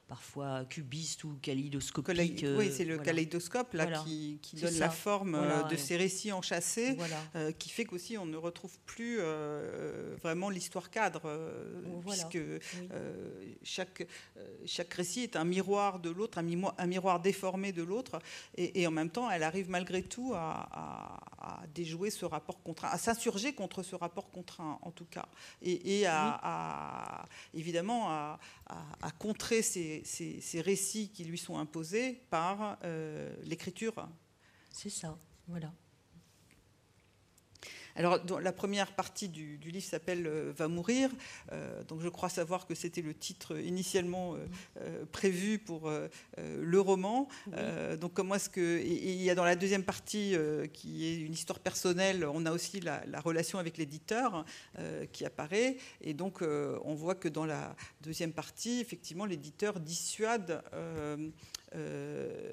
[0.09, 2.45] parfois cubiste ou kaléidoscopique.
[2.57, 6.97] oui, c'est le kaléidoscope là, qui, donne la forme de ces récits enchâssés,
[7.59, 9.19] qui fait qu'aussi on ne retrouve plus
[10.23, 11.41] vraiment l'histoire cadre,
[12.07, 12.39] puisque
[13.63, 14.07] chaque,
[14.65, 18.19] chaque récit est un miroir de l'autre, un, miroir déformé de l'autre,
[18.57, 21.21] et, en même temps, elle arrive malgré tout à,
[21.75, 25.27] déjouer ce rapport contraint, à s'insurger contre ce rapport contraint, en tout cas,
[25.63, 28.39] et, à, évidemment à,
[29.19, 29.96] contrer ces,
[30.61, 34.09] récits qui lui sont imposés par euh, l'écriture.
[34.71, 35.19] C'est ça,
[35.49, 35.73] voilà.
[37.99, 41.09] Alors, la première partie du, livre s'appelle euh, Va mourir.
[41.53, 45.91] Euh, donc, je crois savoir que c'était le titre initialement euh, prévu pour
[46.39, 47.29] le roman.
[47.99, 48.83] donc, comment est-ce que.
[48.85, 50.35] il y a dans la deuxième partie,
[50.73, 54.45] qui est une histoire personnelle, on a aussi la, la relation avec l'éditeur
[55.13, 55.77] qui apparaît.
[56.03, 60.63] Et donc, on voit que dans la deuxième partie, effectivement, l'éditeur dissuade
[61.75, 62.53] euh,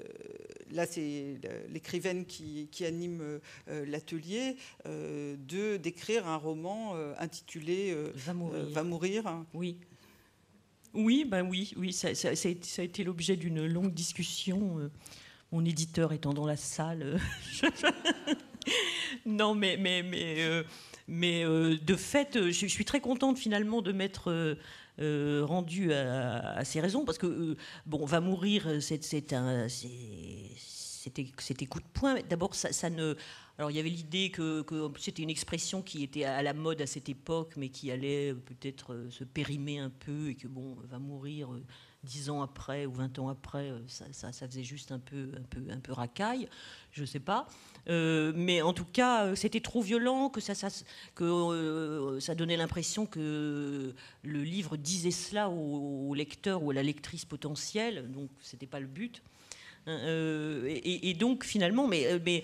[0.70, 1.38] là, c'est
[1.68, 9.44] l'écrivaine qui, anime euh, l'atelier, euh, de d'écrire un roman intitulé Va mourir.
[9.52, 9.78] Oui.
[10.94, 14.90] Oui, ben oui, oui, ça, a, été l'objet d'une longue discussion.
[15.50, 17.18] Mon éditeur étant dans la salle.
[19.26, 20.64] non, mais, mais, mais,
[21.08, 24.56] mais de fait, je, suis très contente finalement de mettre
[25.00, 29.66] euh, rendu à, ces raisons, parce que, euh, bon, va mourir, c'est un.
[29.68, 32.16] C'était coup de poing.
[32.28, 33.14] D'abord, ça, ne.
[33.58, 34.64] Alors, il y avait l'idée que,
[34.98, 38.94] c'était une expression qui était à la mode à cette époque, mais qui allait peut-être
[38.94, 41.50] euh, se périmer un peu, et que, bon, va mourir
[42.04, 45.80] dix ans après ou 20 ans après, ça, faisait juste un peu, un peu, un
[45.80, 46.48] peu racaille,
[46.92, 47.48] je ne sais pas.
[47.88, 50.54] Euh, mais en tout cas, euh, c'était trop violent, que ça,
[51.14, 56.82] que, euh, ça donnait l'impression que le livre disait cela au, lecteur ou à la
[56.82, 59.22] lectrice potentielle, donc ce n'était pas le but.
[59.86, 59.98] Hein,
[60.66, 62.42] et, donc finalement, mais, mais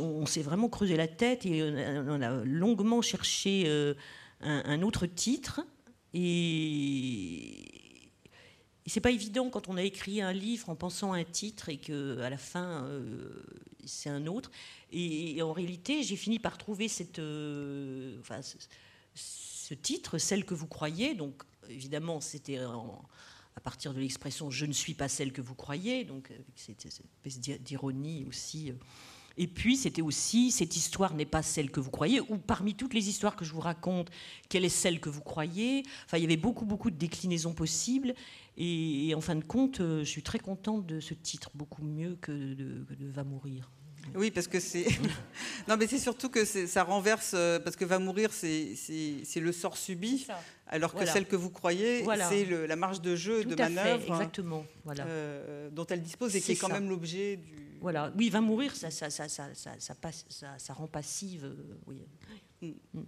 [0.00, 3.94] on s'est vraiment creusé la tête et on a, longuement cherché
[4.40, 5.60] un, autre titre.
[6.12, 7.74] Et,
[8.86, 11.78] c'est pas évident quand on a écrit un livre en pensant à un titre et
[11.78, 13.42] que à la fin euh,
[13.84, 14.50] c'est un autre.
[14.92, 18.20] Et, en réalité, j'ai fini par trouver euh,
[19.14, 21.14] ce, titre, celle que vous croyez.
[21.14, 22.58] Donc évidemment, c'était
[23.56, 26.84] à partir de l'expression "je ne suis pas celle que vous croyez", donc avec cette,
[26.86, 28.70] espèce d'ironie aussi.
[28.70, 28.74] Euh,
[29.36, 32.94] et puis, c'était aussi, cette histoire n'est pas celle que vous croyez, ou parmi toutes
[32.94, 34.10] les histoires que je vous raconte,
[34.48, 35.82] quelle est celle que vous croyez?
[36.04, 38.14] Enfin, il y avait beaucoup, beaucoup de déclinaisons possibles.
[38.56, 42.16] Et, en fin de compte, euh, je suis très contente de ce titre, beaucoup mieux
[42.20, 43.70] que de, Va mourir.
[44.14, 44.86] Oui, parce que c'est.
[45.68, 48.76] non, mais c'est surtout que ça renverse, euh, parce que Va mourir, c'est
[49.36, 50.26] le sort subi,
[50.66, 54.12] alors que celle que vous croyez, c'est la marge de jeu, de manœuvre.
[54.12, 54.64] exactement.
[54.84, 55.06] Voilà.
[55.06, 57.78] Euh, dont elle dispose et qui est quand même l'objet du.
[57.80, 58.12] Voilà.
[58.16, 61.54] Oui, Va mourir, ça, ça, ça, ça, ça, passe, ça, rend passive.
[61.86, 62.02] oui.
[62.62, 62.98] Mm.
[62.98, 63.02] Mm.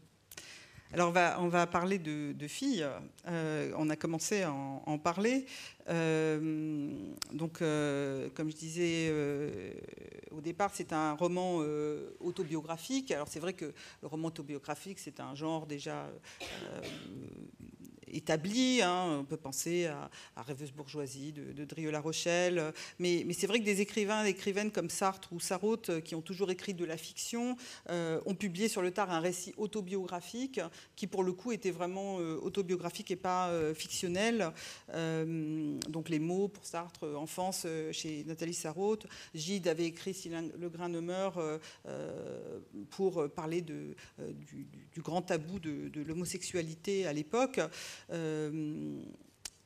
[0.97, 2.86] Alors on va, parler de, filles.
[3.28, 5.44] Euh, on a commencé à en, parler.
[5.90, 6.90] Euh,
[7.34, 9.14] donc, euh, comme je disais
[10.30, 11.59] au départ, c'est un roman
[12.20, 13.11] autobiographique.
[13.11, 16.09] Alors c'est vrai que le roman autobiographique, c'est un genre déjà
[18.83, 19.19] Hein.
[19.21, 20.11] On peut penser à,
[20.43, 22.73] Rêveuse bourgeoisie de, de Drieux-La Rochelle.
[22.99, 26.23] Mais, c'est vrai que des écrivains et écrivaines comme Sartre ou Sarraute, euh, qui ont
[26.23, 27.57] toujours écrit de la fiction,
[27.91, 30.61] euh, ont publié sur le tard un récit autobiographique
[30.95, 34.53] qui, pour le coup, était vraiment euh, autobiographique et pas fictionnel.
[35.89, 39.07] donc les mots pour Sartre, enfance chez Nathalie Sarraute.
[39.35, 41.39] Gide avait écrit Si le grain ne meurt
[42.91, 43.95] pour parler du,
[44.99, 47.61] grand tabou de l'homosexualité à l'époque.
[48.11, 49.03] Euh,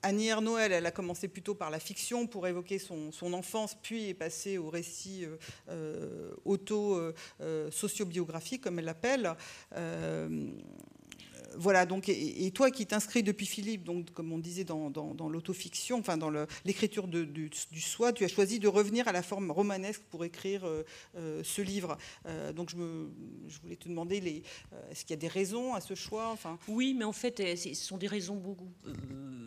[0.03, 4.15] Annie Ernaux, elle, a commencé plutôt par la fiction pour évoquer son, enfance, puis est
[4.15, 5.37] passée au récit euh,
[5.69, 9.37] euh, auto-sociobiographique, comme elle l'appelle
[11.57, 14.91] voilà, donc, et, toi qui t'inscris depuis Philippe, donc, comme on disait dans,
[15.29, 16.31] l'autofiction, enfin dans
[16.65, 20.83] l'écriture du, soi, tu as choisi de revenir à la forme romanesque pour écrire euh,
[21.17, 21.97] euh, ce livre.
[22.27, 22.77] Euh, donc je,
[23.63, 24.43] voulais te demander,
[24.91, 26.59] est-ce qu'il y a des raisons à ce choix enfin...
[26.69, 28.71] Oui, mais en fait, ce sont des raisons beaucoup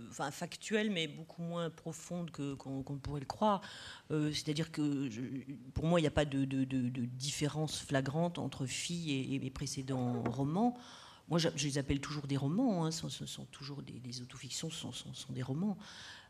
[0.10, 3.62] enfin, factuelles, mais beaucoup moins profondes qu'on pourrait le croire.
[4.10, 5.10] C'est-à-dire que
[5.74, 10.78] pour moi, il n'y a pas de, différence flagrante entre Fille et mes précédents romans.
[11.34, 12.86] Moi, je, les appelle toujours des romans.
[12.86, 15.80] Hein, ce, sont, toujours des, autofictions, ce sont, des romans.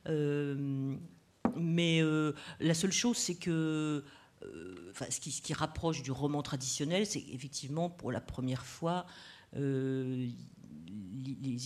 [0.08, 0.96] Euh,
[1.58, 2.32] mais euh,
[2.62, 4.06] la seule chose, c'est que
[4.46, 9.06] euh, ce, qui, rapproche du roman traditionnel, c'est effectivement pour la première fois
[9.56, 10.32] les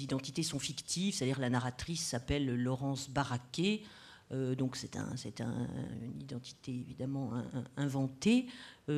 [0.03, 3.83] identités sont fictives, c'est-à-dire la narratrice s'appelle Laurence Barraquet,
[4.31, 5.67] donc c'est un, un,
[6.03, 7.31] une identité évidemment
[7.77, 8.47] inventée.
[8.89, 8.95] mais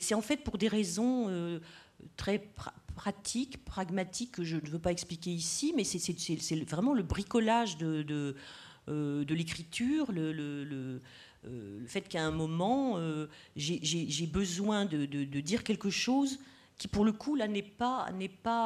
[0.00, 1.58] c'est en fait pour des raisons
[2.16, 2.50] très
[2.94, 8.02] pratiques, pragmatiques, que je ne veux pas expliquer ici, mais c'est vraiment le bricolage de,
[8.02, 10.12] de l'écriture,
[11.46, 13.26] euh, le fait qu'à un moment, euh,
[13.56, 15.04] j'ai besoin de,
[15.40, 16.38] dire quelque chose
[16.78, 18.08] qui, pour le coup, là, n'est pas,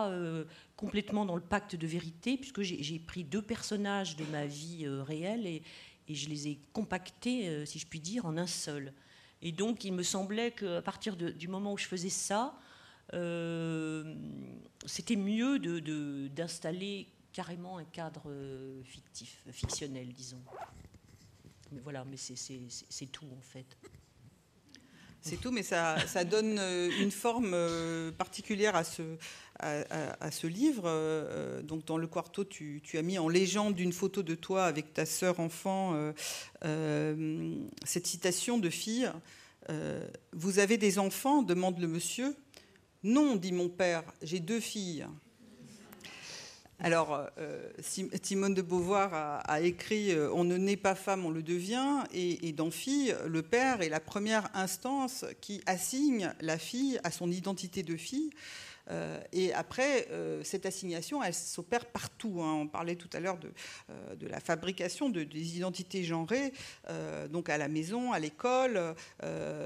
[0.08, 0.44] euh,
[0.76, 5.46] complètement dans le pacte de vérité, puisque j'ai pris deux personnages de ma vie réelle
[5.46, 5.62] et,
[6.12, 8.92] je les ai compactés, si je puis dire, en un seul.
[9.42, 12.58] Et donc, il me semblait qu'à partir du moment où je faisais ça,
[14.86, 15.58] c'était mieux
[16.28, 18.32] d'installer carrément un cadre
[18.84, 20.42] fictif, fictionnel, disons.
[21.72, 23.76] Mais voilà, mais c'est tout en fait.
[25.22, 29.02] C'est tout, mais ça, ça, donne euh, une forme euh, particulière à ce,
[29.58, 30.84] à, ce livre.
[30.86, 34.64] Euh, donc dans le quarto, tu, tu, as mis en légende une photo de toi
[34.64, 36.12] avec ta sœur enfant
[36.62, 39.10] cette citation de fille.
[40.32, 41.42] Vous avez des enfants?
[41.42, 42.34] demande le monsieur.
[43.02, 45.06] Non, dit mon père, j'ai deux filles.
[46.82, 51.42] Alors, euh, Simone de Beauvoir a, écrit euh, On ne naît pas femme, on le
[51.42, 52.04] devient.
[52.12, 57.30] Et, dans Fille, le père est la première instance qui assigne la fille à son
[57.30, 58.30] identité de fille.
[58.90, 60.08] Euh, et après,
[60.42, 62.40] cette assignation, elle s'opère partout.
[62.42, 62.52] Hein.
[62.52, 66.52] On parlait tout à l'heure de, la fabrication de, des identités genrées,
[67.30, 68.94] donc à la maison, à l'école,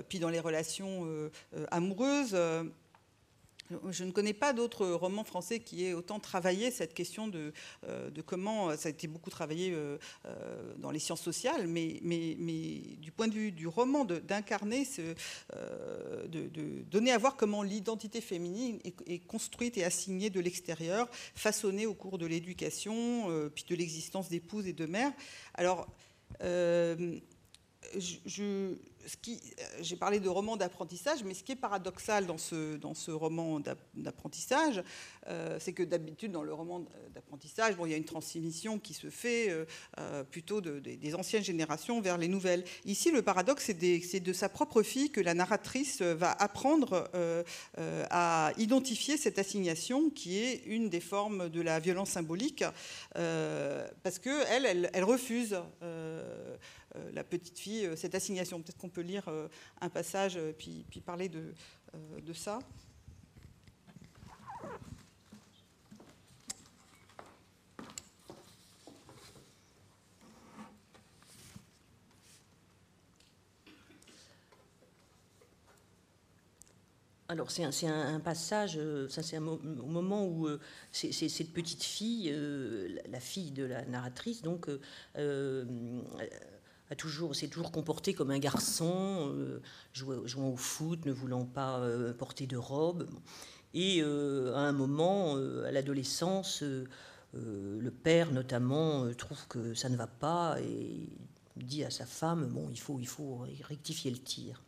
[0.08, 1.08] puis dans les relations
[1.70, 2.36] amoureuses.
[3.90, 7.52] Je ne connais pas d'autres romans français qui aient autant travaillé cette question de,
[7.88, 9.96] euh, comment ça a été beaucoup travaillé euh,
[10.26, 12.00] euh, dans les sciences sociales, mais,
[12.98, 14.86] du point de vue du roman, d'incarner,
[16.28, 21.94] de, donner à voir comment l'identité féminine est, construite et assignée de l'extérieur, façonnée au
[21.94, 25.12] cours de l'éducation, puis de l'existence d'épouse et de mère.
[25.54, 25.88] Alors,
[27.98, 28.74] je, euh,
[29.80, 33.60] j'ai parlé de roman d'apprentissage, mais ce qui est paradoxal dans ce, roman
[33.94, 34.82] d'apprentissage,
[35.28, 36.84] euh, c'est que d'habitude, dans le roman
[37.14, 39.48] d'apprentissage, bon, il y a une transmission qui se fait
[39.98, 42.64] euh, plutôt des anciennes générations vers les nouvelles.
[42.84, 47.10] Ici, le paradoxe, c'est de sa propre fille que la narratrice va apprendre
[48.10, 52.64] à identifier cette assignation qui est une des formes de la violence symbolique,
[53.12, 55.56] parce qu'elle, elle, elle, refuse
[57.12, 58.60] la petite fille cette assignation.
[58.60, 59.48] Peut-être qu'on peut lire euh,
[59.80, 62.58] un passage euh, puis, parler euh, de ça.
[77.34, 78.78] Alors c'est un, passage,
[79.08, 80.48] ça c'est au moment où
[80.92, 82.32] c'est cette petite fille,
[83.10, 84.68] la fille de la narratrice, donc
[86.94, 89.60] toujours, s'est toujours comporté comme un garçon, euh,
[89.92, 93.08] jouant, au foot, ne voulant pas euh, porter de robe.
[93.74, 100.06] Et euh, à un moment, à l'adolescence, le père notamment trouve que ça ne va
[100.06, 101.08] pas et
[101.56, 104.62] dit à sa femme bon, il faut, il faut rectifier le tir.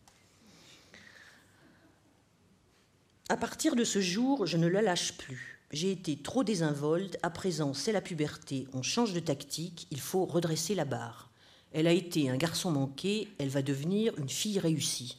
[3.29, 5.59] À partir de ce jour, je ne la lâche plus.
[5.73, 10.27] J'ai été trop désinvolte, à présent c'est la puberté, on change de tactique, il faut
[10.27, 11.29] redresser la barre.
[11.73, 15.19] Elle a été un garçon manqué, elle va devenir une fille réussie.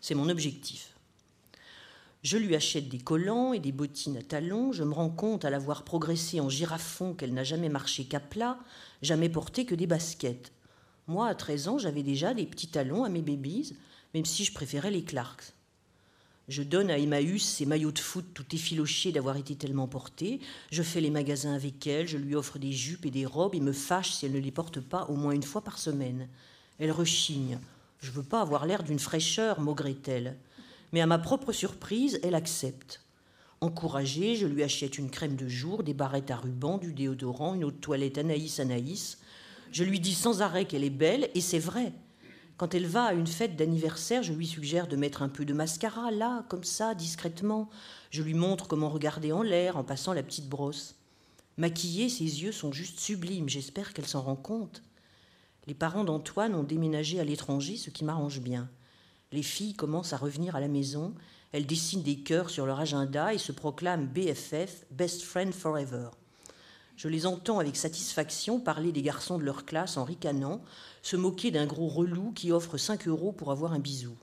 [0.00, 0.96] C'est mon objectif.
[2.24, 4.72] Je lui achète des collants et des bottines à talons.
[4.72, 8.18] Je me rends compte à la voir progresser en girafon qu'elle n'a jamais marché qu'à
[8.18, 8.58] plat,
[9.00, 10.50] jamais porté que des baskets.
[11.06, 13.76] Moi, à 13 ans, j'avais déjà des petits talons à mes babies,
[14.12, 15.54] même si je préférais les Clarks.
[16.48, 20.40] Je donne à Emmaüs ses maillots de foot tout effilochés d'avoir été tellement portés.
[20.70, 23.60] Je fais les magasins avec elle, je lui offre des jupes et des robes et
[23.60, 26.28] me fâche si elle ne les porte pas au moins une fois par semaine.
[26.78, 27.58] Elle rechigne.
[28.00, 30.36] Je veux pas avoir l'air d'une fraîcheur, maugrait-elle.
[30.92, 33.00] Mais à ma propre surprise, elle accepte.
[33.62, 37.64] Encouragée, je lui achète une crème de jour, des barrettes à ruban, du déodorant, une
[37.64, 39.18] eau de toilette Anaïs Anaïs.
[39.72, 41.94] Je lui dis sans arrêt qu'elle est belle, et c'est vrai.
[42.56, 45.52] Quand elle va à une fête d'anniversaire, je lui suggère de mettre un peu de
[45.52, 47.68] mascara, là, comme ça, discrètement.
[48.10, 50.94] Je lui montre comment regarder en l'air en passant la petite brosse.
[51.56, 54.82] Maquillée, ses yeux sont juste sublimes, j'espère qu'elle s'en rend compte.
[55.66, 58.68] Les parents d'Antoine ont déménagé à l'étranger, ce qui m'arrange bien.
[59.32, 61.14] Les filles commencent à revenir à la maison,
[61.50, 66.10] elles dessinent des cœurs sur leur agenda et se proclament BFF, Best Friend Forever.
[66.96, 70.62] Je les entends avec satisfaction parler des garçons de leur classe en ricanant,
[71.02, 74.16] se moquer d'un gros relou qui offre 5 euros pour avoir un bisou.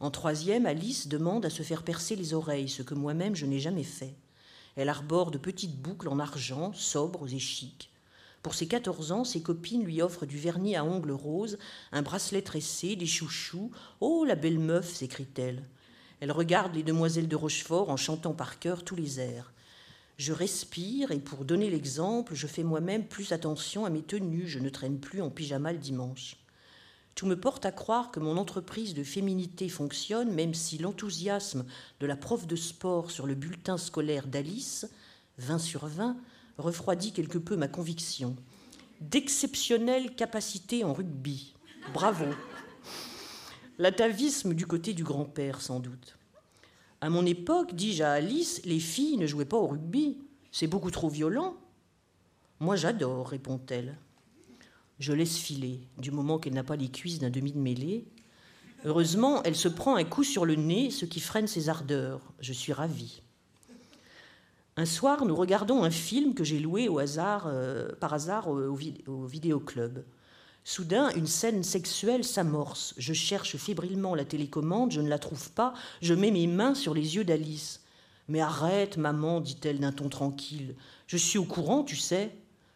[0.00, 3.60] En troisième, Alice demande à se faire percer les oreilles, ce que moi-même je n'ai
[3.60, 4.14] jamais fait.
[4.76, 7.90] Elle arbore de petites boucles en argent, sobres et chics.
[8.42, 11.58] Pour ses 14 ans, ses copines lui offrent du vernis à ongles roses,
[11.92, 13.70] un bracelet tressé, des chouchous.
[14.00, 15.62] Oh, la belle meuf s'écrie-t-elle.
[16.20, 19.52] Elle regarde les demoiselles de Rochefort en chantant par cœur tous les airs.
[20.16, 24.46] Je respire et pour donner l'exemple, je fais moi-même plus attention à mes tenues.
[24.46, 26.36] Je ne traîne plus en pyjama le dimanche.
[27.14, 31.64] Tout me porte à croire que mon entreprise de féminité fonctionne, même si l'enthousiasme
[32.00, 34.88] de la prof de sport sur le bulletin scolaire d'Alice,
[35.38, 36.16] 20 sur 20,
[36.58, 38.36] refroidit quelque peu ma conviction.
[39.00, 41.54] D'exceptionnelles capacités en rugby.
[41.92, 42.26] Bravo.
[43.78, 46.16] L'atavisme du côté du grand-père, sans doute.
[47.00, 50.18] À mon époque, dis-je à Alice, les filles ne jouaient pas au rugby.
[50.52, 51.56] C'est beaucoup trop violent.
[52.60, 53.98] Moi, j'adore, répond-elle.
[55.00, 58.06] Je laisse filer, du moment qu'elle n'a pas les cuisses d'un demi de mêlée.
[58.84, 62.20] Heureusement, elle se prend un coup sur le nez, ce qui freine ses ardeurs.
[62.40, 63.22] Je suis ravie.
[64.76, 68.76] Un soir, nous regardons un film que j'ai loué au hasard, euh, par hasard au,
[69.06, 70.04] au vidéoclub.
[70.66, 72.94] Soudain, une scène sexuelle s'amorce.
[72.96, 76.94] Je cherche fébrilement la télécommande, je ne la trouve pas, je mets mes mains sur
[76.94, 77.82] les yeux d'Alice.
[78.28, 80.74] Mais arrête, maman, dit-elle d'un ton tranquille.
[81.06, 82.30] Je suis au courant, tu sais.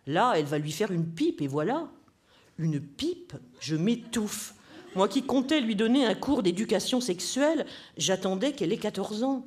[0.07, 1.89] Là, elle va lui faire une pipe, et voilà.
[2.59, 4.55] Une pipe Je m'étouffe.
[4.95, 7.65] Moi qui comptais lui donner un cours d'éducation sexuelle,
[7.97, 9.47] j'attendais qu'elle ait 14 ans.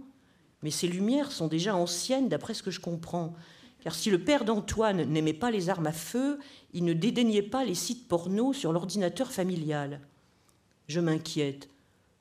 [0.63, 3.33] Mais ces lumières sont déjà anciennes d'après ce que je comprends.
[3.81, 6.39] Car si le père d'Antoine n'aimait pas les armes à feu,
[6.73, 10.01] il ne dédaignait pas les sites porno sur l'ordinateur familial.
[10.87, 11.69] Je m'inquiète.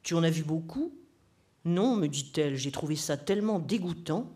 [0.02, 0.92] Tu en as vu beaucoup?
[1.66, 4.32] Non, me dit-elle, j'ai trouvé ça tellement dégoûtant.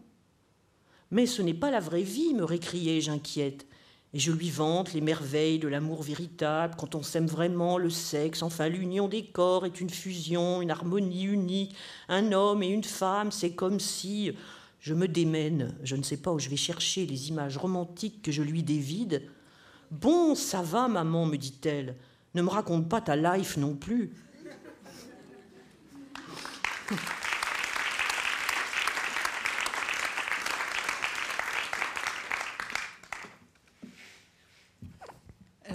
[1.11, 3.67] Mais ce n'est pas la vraie vie, me récriai-je inquiète.
[4.13, 8.43] Et je lui vante les merveilles de l'amour véritable, quand on s'aime vraiment, le sexe,
[8.43, 11.75] enfin l'union des corps est une fusion, une harmonie unique,
[12.09, 14.33] un homme et une femme, c'est comme si...
[14.85, 18.31] Je me démène, je ne sais pas où je vais chercher les images romantiques que
[18.31, 19.23] je lui dévide.
[19.91, 21.97] Bon, ça va, maman, me dit-elle.
[22.35, 24.13] Ne me raconte pas ta life non plus.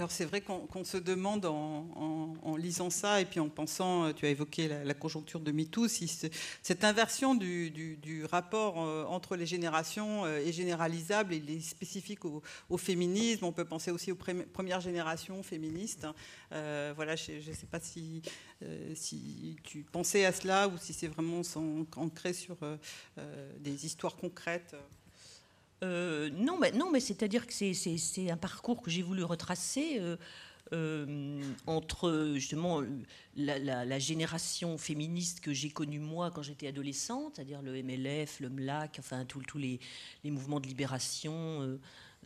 [0.00, 4.24] Alors c'est vrai qu'on se demande en, lisant ça et puis en pensant, euh, tu
[4.24, 6.08] as évoqué la, conjoncture de MeToo, si
[6.62, 12.78] cette inversion du, rapport euh, entre les générations euh, est généralisable et est spécifique au,
[12.78, 13.44] féminisme.
[13.44, 16.06] On peut penser aussi aux premières générations féministes.
[16.50, 18.22] voilà, je ne sais pas si
[19.62, 21.42] tu pensais à cela ou si c'est vraiment
[21.96, 22.56] ancré sur
[23.58, 24.74] des histoires concrètes.
[25.82, 30.16] Euh, non, mais, non, c'est-à-dire que c'est un parcours que j'ai voulu retracer euh,
[30.72, 32.82] euh, entre justement
[33.36, 38.96] la, génération féministe que j'ai connue moi quand j'étais adolescente, c'est-à-dire le MLF, le MLAC,
[38.98, 39.80] enfin tous les,
[40.22, 41.78] les, mouvements de libération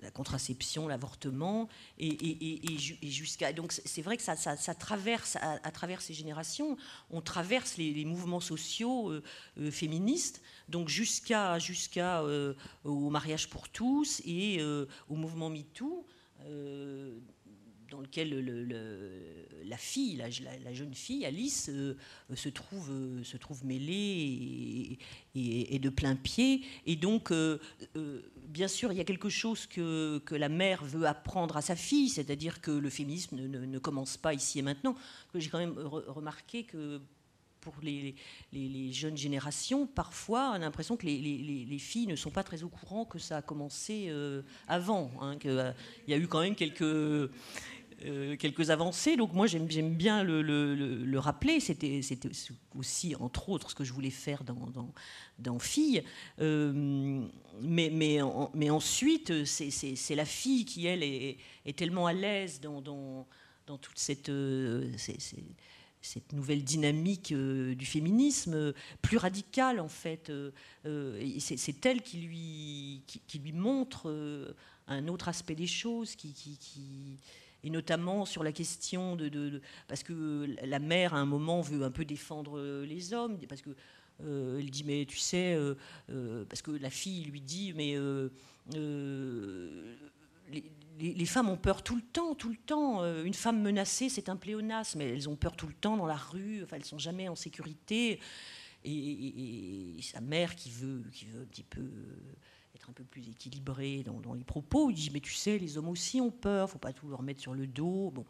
[0.02, 1.68] la contraception, l'avortement,
[1.98, 3.52] et, jusqu'à.
[3.52, 6.76] Donc c'est vrai que ça, traverse à, travers ces générations,
[7.10, 9.22] on traverse les, mouvements sociaux euh,
[9.58, 12.54] euh, féministes, donc jusqu'à euh,
[12.84, 14.62] au mariage pour tous et
[15.08, 16.06] au mouvement MeToo
[17.90, 18.30] dans lequel
[19.64, 21.94] la fille, la, jeune fille, Alice, euh,
[22.34, 24.98] se, trouve, euh, se trouve mêlée
[25.34, 26.62] et, de plein pied.
[26.86, 27.58] Et donc, euh,
[28.48, 32.08] bien sûr, il y a quelque chose que, la mère veut apprendre à sa fille,
[32.08, 34.94] c'est-à-dire que le féminisme ne, commence pas ici et maintenant.
[35.34, 37.00] J'ai quand même remarqué que
[37.60, 38.14] pour les,
[38.92, 43.04] jeunes générations, parfois, on a l'impression que les, filles ne sont pas très au courant
[43.04, 44.12] que ça a commencé
[44.68, 45.74] avant, hein, qu'il
[46.08, 47.30] y a eu quand même quelques,
[48.04, 49.16] euh, quelques avancées.
[49.16, 51.60] Donc moi j'aime bien le, rappeler.
[51.60, 52.00] C'était
[52.74, 54.92] aussi entre autres ce que je voulais faire dans, dans,
[55.38, 56.02] dans Fille.
[56.40, 57.22] Euh,
[57.62, 58.18] mais, mais,
[58.52, 61.38] mais, ensuite c'est la fille qui elle est,
[61.76, 63.26] tellement à l'aise dans, dans,
[63.66, 64.92] dans, toute cette, euh,
[66.02, 70.30] cette nouvelle dynamique du féminisme, plus radicale en fait.
[71.38, 74.54] c'est elle qui lui, qui, lui montre
[74.88, 77.18] un autre aspect des choses, qui, qui
[77.64, 81.90] et notamment sur la question de, parce que la mère à un moment veut un
[81.90, 83.70] peu défendre les hommes parce que
[84.22, 85.74] euh, elle dit mais tu sais euh,
[86.10, 87.96] euh, parce que la fille lui dit mais
[90.98, 93.04] les, femmes ont peur tout le temps, tout le temps.
[93.24, 94.98] Une femme menacée, c'est un pléonasme.
[94.98, 96.62] Mais elles ont peur tout le temps dans la rue.
[96.62, 98.20] Enfin, elles sont jamais en sécurité.
[98.84, 101.88] Et, sa mère qui veut, qui veut un petit peu
[102.88, 104.90] un peu plus équilibré dans, les propos.
[104.90, 107.40] Il dit mais tu sais, les hommes aussi ont peur, faut pas tout leur mettre
[107.40, 108.10] sur le dos.
[108.10, 108.24] Bon.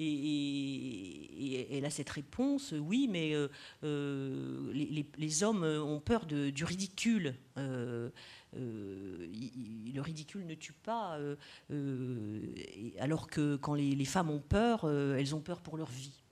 [0.00, 3.34] Et, elle a cette réponse, oui, mais
[3.82, 7.34] les, hommes ont peur du ridicule.
[7.56, 8.10] le
[10.00, 11.18] ridicule ne tue pas,
[13.00, 16.22] alors que quand les, femmes ont peur, elles ont peur pour leur vie.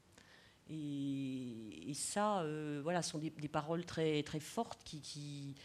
[0.70, 2.47] Et, ça,
[2.82, 5.56] voilà, sont des, paroles très, très fortes qui,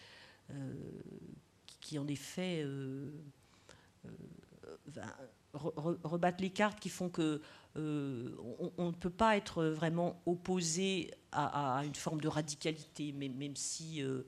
[1.82, 2.66] qui en effet
[5.53, 7.41] rebattre les cartes qui font que
[7.78, 8.36] euh,
[8.78, 14.03] on, ne peut pas être vraiment opposé à, une forme de radicalité, mais même si,
[14.03, 14.24] euh,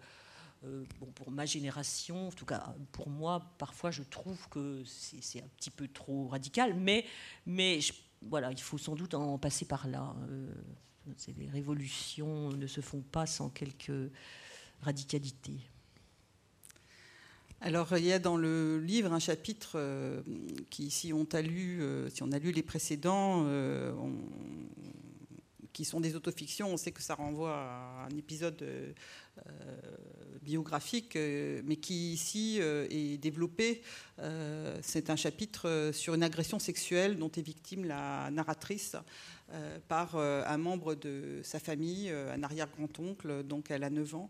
[0.63, 5.41] euh, bon, pour ma génération, en tout cas pour moi, parfois je trouve que c'est
[5.41, 7.05] un petit peu trop radical, mais,
[7.45, 7.79] mais
[8.21, 10.15] voilà, il faut sans doute en passer par là.
[11.37, 14.11] les révolutions ne se font pas sans quelques
[14.81, 15.59] radicalités.
[17.65, 20.21] Alors il y a dans le livre un chapitre euh,
[20.69, 23.93] qui, si on a lu, euh, si on a lu les précédents, euh,
[25.71, 28.63] qui sont des autofictions, on sait que ça renvoie à un épisode
[30.43, 33.81] biographique, mais qui ici est développé.
[34.83, 38.95] C'est un chapitre sur une agression sexuelle dont est victime la narratrice
[39.87, 44.29] par un membre de sa famille, un arrière-grand-oncle, donc elle a 9 ans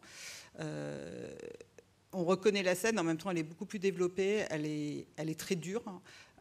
[2.13, 5.29] on reconnaît la scène, en même temps elle est beaucoup plus développée, elle est, elle
[5.29, 5.83] est très dure.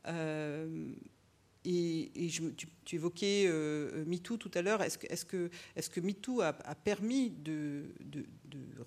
[0.09, 0.93] Euh,
[1.65, 2.11] et,
[2.85, 4.83] tu, évoquais euh, MeToo tout à l'heure.
[4.83, 7.85] Est-ce que, est que, est que MeToo a, permis de,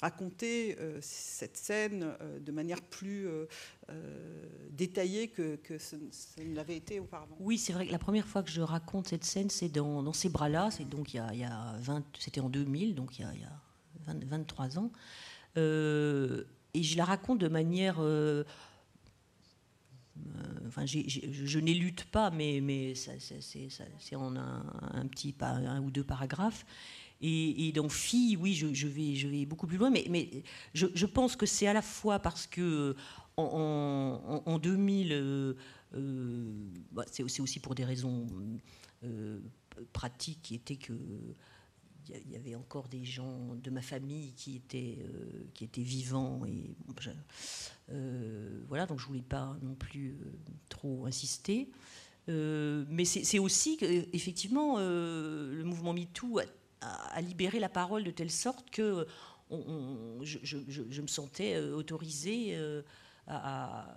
[0.02, 3.28] raconter euh, cette scène de manière plus
[4.72, 5.96] détaillée que, que ce,
[6.38, 7.38] ne l'avait été auparavant?
[7.40, 10.28] Oui, c'est vrai que la première fois que je raconte cette scène, c'est dans, ces
[10.28, 10.70] bras-là.
[10.70, 13.62] C'est donc il y a, 20, c'était en 2000, donc il y a
[14.06, 14.92] 23 ans
[16.76, 17.98] et je la raconte de manière.
[18.00, 18.44] Euh,
[20.18, 26.66] euh, enfin, je n'élude pas, mais, c'est en un, petit, un ou deux paragraphes.
[27.22, 30.44] Et, dans Fille, oui, je, vais, je beaucoup plus loin, mais,
[30.74, 32.96] je, pense que c'est à la fois parce que
[33.38, 35.54] en, 2000, euh,
[36.92, 38.28] bah, c'est aussi pour des raisons
[39.94, 40.94] pratiques qui étaient que
[42.10, 46.46] il y avait encore des gens de ma famille qui étaient, euh, qui étaient vivants.
[46.46, 46.76] Et,
[47.90, 50.32] euh, voilà, donc je ne voulais pas non plus euh,
[50.70, 51.70] trop insister.
[52.28, 56.40] mais c'est aussi qu'effectivement, le mouvement MeToo
[56.82, 59.08] a, libéré la parole de telle sorte que
[59.52, 62.58] je, je, me sentais autorisée
[63.28, 63.96] à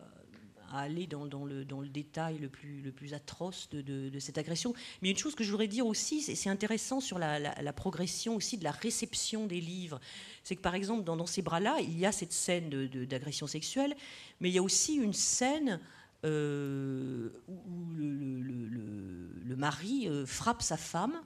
[0.72, 4.74] aller dans, le, détail le plus, atroce de, cette agression.
[5.02, 8.64] Mais une chose que je voudrais dire aussi, c'est intéressant sur la, progression aussi de
[8.64, 10.00] la réception des livres.
[10.44, 12.68] C'est que par exemple, dans, ces bras-là, il y a cette scène
[13.06, 13.94] d'agression sexuelle,
[14.40, 15.80] mais il y a aussi une scène
[16.24, 21.20] euh, où le, mari euh, frappe sa femme.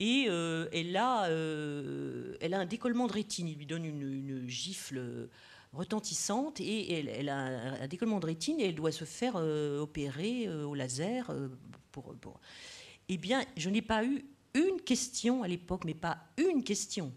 [0.00, 3.48] Et euh, elle, a, un décollement de rétine.
[3.48, 5.28] Il lui donne une gifle
[5.74, 10.46] retentissante et elle, a un décollement de rétine et elle doit se faire euh, opérer
[10.46, 11.30] euh, au laser.
[11.30, 11.48] Euh,
[13.08, 14.24] Eh bien, je n'ai pas eu
[14.54, 17.12] une question à l'époque, mais pas une question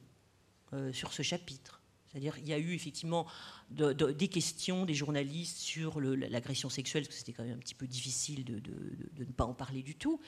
[0.91, 1.81] sur ce chapitre.
[2.07, 3.25] C'est-à-dire, il y a eu effectivement
[3.69, 7.87] des questions des journalistes sur l'agression sexuelle, parce que c'était quand même un petit peu
[7.87, 10.19] difficile de, de, ne pas en parler du tout.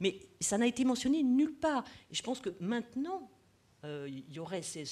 [0.00, 1.84] Mais ça n'a été mentionné nulle part.
[2.10, 3.30] Et je pense que maintenant,
[3.84, 4.84] il y aurait ces,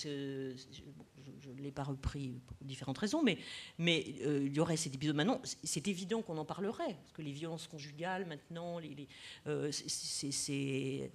[1.43, 3.39] je ne l'ai pas repris pour différentes raisons, mais,
[3.79, 5.41] mais euh, il y aurait cet épisode maintenant.
[5.63, 9.09] C'est évident qu'on en parlerait, parce que les violences conjugales maintenant, les,
[9.47, 9.71] euh,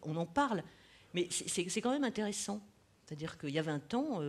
[0.03, 0.63] on en parle,
[1.13, 2.61] mais c'est quand même intéressant.
[3.05, 4.21] C'est-à-dire qu'il y a 20 ans,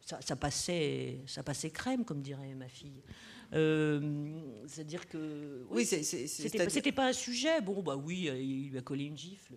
[0.00, 3.02] ça, passait, ça passait crème, comme dirait ma fille.
[3.50, 7.62] C'est-à-dire que oui, c'était pas un sujet.
[7.62, 9.54] Bon, bah oui, il lui a collé une gifle.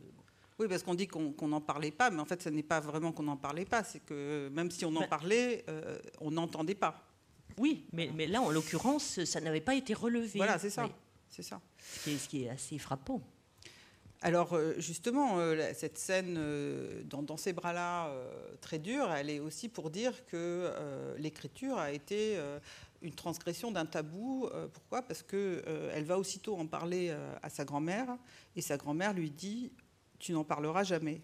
[0.60, 3.14] Oui, parce qu'on dit qu'on n'en parlait pas, mais en fait, ce n'est pas vraiment
[3.14, 3.86] qu'on n'en parlait pas.
[3.86, 7.02] C'est que même si on en parlait, euh, on n'entendait pas.
[7.58, 10.38] Oui, mais, mais là, en l'occurrence, ça n'avait pas été relevé.
[10.38, 10.90] Voilà, c'est ça.
[11.30, 11.62] C'est ça.
[11.80, 13.22] Ce qui, est, assez frappant.
[14.22, 16.38] Alors euh, justement, euh, cette scène
[17.06, 18.12] dans, ces bras-là
[18.60, 20.74] très dure, elle est aussi pour dire que
[21.18, 22.38] l'écriture a été
[23.02, 24.50] une transgression d'un tabou.
[24.74, 25.04] pourquoi?
[25.04, 28.18] Parce qu'elle va aussitôt en parler à sa grand-mère,
[28.58, 29.72] et sa grand-mère lui dit
[30.20, 31.22] tu n'en parleras jamais.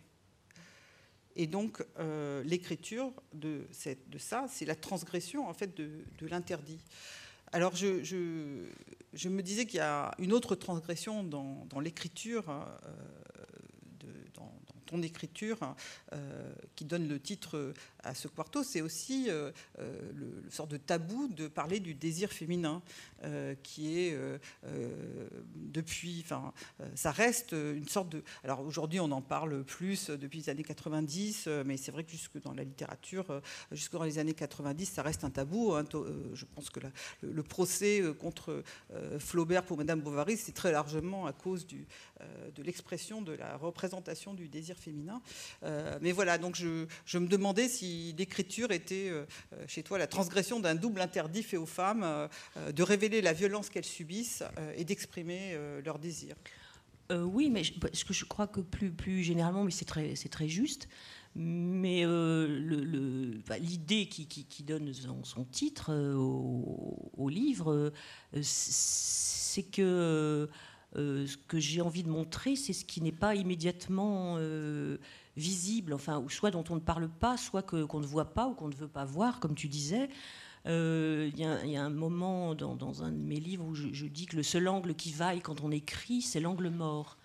[1.36, 3.68] Et donc, euh, l'écriture de,
[4.18, 6.80] ça, c'est la transgression en fait de, l'interdit.
[7.52, 14.52] Alors, je, me disais qu'il y a une autre transgression dans, l'écriture, euh, dans,
[14.86, 15.76] ton écriture
[16.76, 17.74] qui donne le titre
[18.06, 22.82] à ce quarto, c'est aussi le, le, sort de tabou de parler du désir féminin,
[23.64, 24.18] qui est
[25.56, 26.54] depuis, enfin,
[26.94, 28.24] ça reste une sorte de.
[28.44, 32.40] Alors aujourd'hui, on en parle plus depuis les années 90, mais c'est vrai que jusque
[32.42, 33.42] dans la littérature,
[33.72, 35.74] jusque dans les années 90, ça reste un tabou.
[35.74, 35.86] Hein.
[36.34, 36.80] Je pense que
[37.22, 38.64] le, procès contre
[39.18, 44.48] Flaubert pour Madame Bovary, c'est très largement à cause de l'expression de la représentation du
[44.48, 45.22] désir féminin.
[46.02, 49.12] mais voilà, donc je me demandais si l'écriture était
[49.68, 52.28] chez toi la transgression d'un double interdit fait aux femmes,
[52.74, 54.44] de révéler la violence qu'elles subissent
[54.76, 56.36] et d'exprimer leur désir.
[57.12, 60.48] Euh, oui, mais parce que je crois que plus, plus généralement, mais c'est très, très
[60.48, 60.88] juste.
[61.36, 62.48] Mais euh,
[63.60, 64.92] l'idée qui, donne
[65.24, 67.92] son, titre euh, au, livre,
[68.42, 70.50] c'est que
[70.96, 74.38] ce que j'ai envie de montrer, c'est ce qui n'est pas immédiatement
[75.38, 78.70] visible, enfin, soit dont on ne parle pas, soit qu'on ne voit pas ou qu'on
[78.70, 80.10] ne veut pas voir, comme tu disais.
[80.68, 84.36] Euh, il y, a un moment dans, un de mes livres où je, dis que
[84.36, 87.18] le seul angle qui vaille quand on écrit, c'est l'angle mort.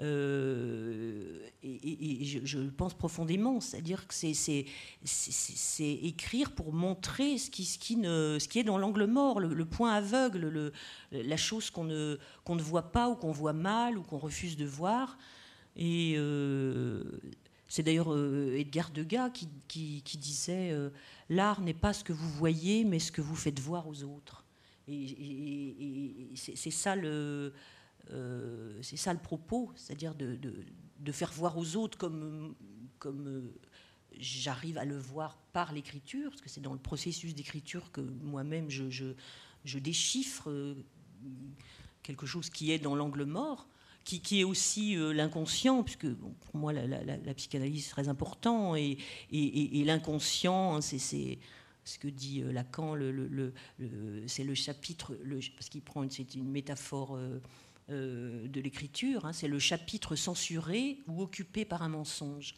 [0.00, 4.66] Euh, et, je, pense profondément, c'est-à-dire que c'est
[5.78, 9.64] écrire pour montrer ce qui, ce qui, ne, ce qui est dans l'angle mort, le,
[9.64, 10.72] point aveugle, le,
[11.12, 12.18] la chose qu'on ne,
[12.48, 15.16] ne voit pas ou qu'on voit mal ou qu'on refuse de voir.
[15.76, 17.02] Et euh,
[17.74, 20.90] c'est d'ailleurs euh, Edgar Degas qui, disait euh,
[21.28, 24.44] L'art n'est pas ce que vous voyez, mais ce que vous faites voir aux autres.
[24.86, 27.52] Et, c'est ça le.
[28.12, 30.38] Euh, c'est ça le propos, c'est-à-dire de,
[31.10, 32.54] faire voir aux autres comme,
[34.20, 38.70] j'arrive à le voir par l'écriture, parce que c'est dans le processus d'écriture que moi-même
[38.70, 40.76] je, déchiffre
[42.04, 43.66] quelque chose qui est dans l'angle mort
[44.04, 48.98] qui, est aussi euh, l'inconscient, puisque pour moi la, psychanalyse est très important, et,
[49.32, 51.38] l'inconscient, c'est
[51.84, 52.96] ce que dit euh, Lacan,
[54.26, 55.16] c'est le chapitre,
[55.56, 57.18] parce qu'il prend c'est une métaphore
[57.90, 62.54] euh, de l'écriture, hein, c'est le chapitre censuré ou occupé par un mensonge.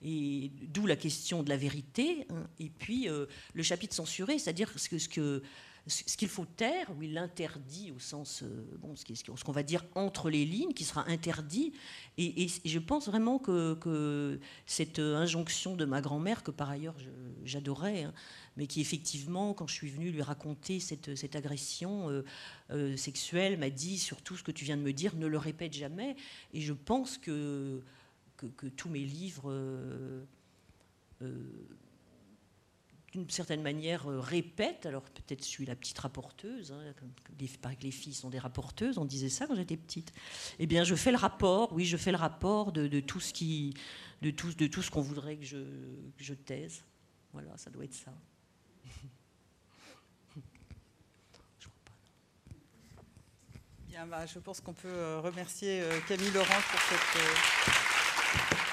[0.00, 5.08] Et d'où la question de la vérité, hein, et puis le chapitre censuré, c'est-à-dire ce
[5.08, 5.42] que
[5.88, 9.84] ce qu'il faut taire, ou il l'interdit au sens, euh, bon, ce qu'on va dire
[9.94, 11.72] entre les lignes, qui sera interdit.
[12.18, 16.96] Et, je pense vraiment que, cette injonction de ma grand-mère, que par ailleurs
[17.44, 18.14] j'adorais, hein,
[18.56, 22.24] mais qui effectivement, quand je suis venue lui raconter cette, agression euh,
[22.70, 25.72] euh, sexuelle, m'a dit surtout ce que tu viens de me dire, ne le répète
[25.72, 26.16] jamais.
[26.52, 27.82] Et je pense que,
[28.36, 29.52] que, tous mes livres
[33.28, 34.86] certaine manière, euh, répète.
[34.86, 36.72] Alors peut-être je suis la petite rapporteuse.
[36.72, 36.94] Hein,
[37.60, 38.98] paraît que les filles sont des rapporteuses.
[38.98, 40.12] On disait ça quand j'étais petite.
[40.58, 41.72] Eh bien, je fais le rapport.
[41.72, 43.74] Oui, je fais le rapport de, tout ce qui,
[44.22, 45.58] de tout, de tout ce qu'on voudrait que je,
[46.16, 46.84] je taise.
[47.32, 48.12] Voilà, ça doit être ça.
[54.06, 58.67] Bah, je pense qu'on peut euh, remercier euh, Camille Laurent pour cette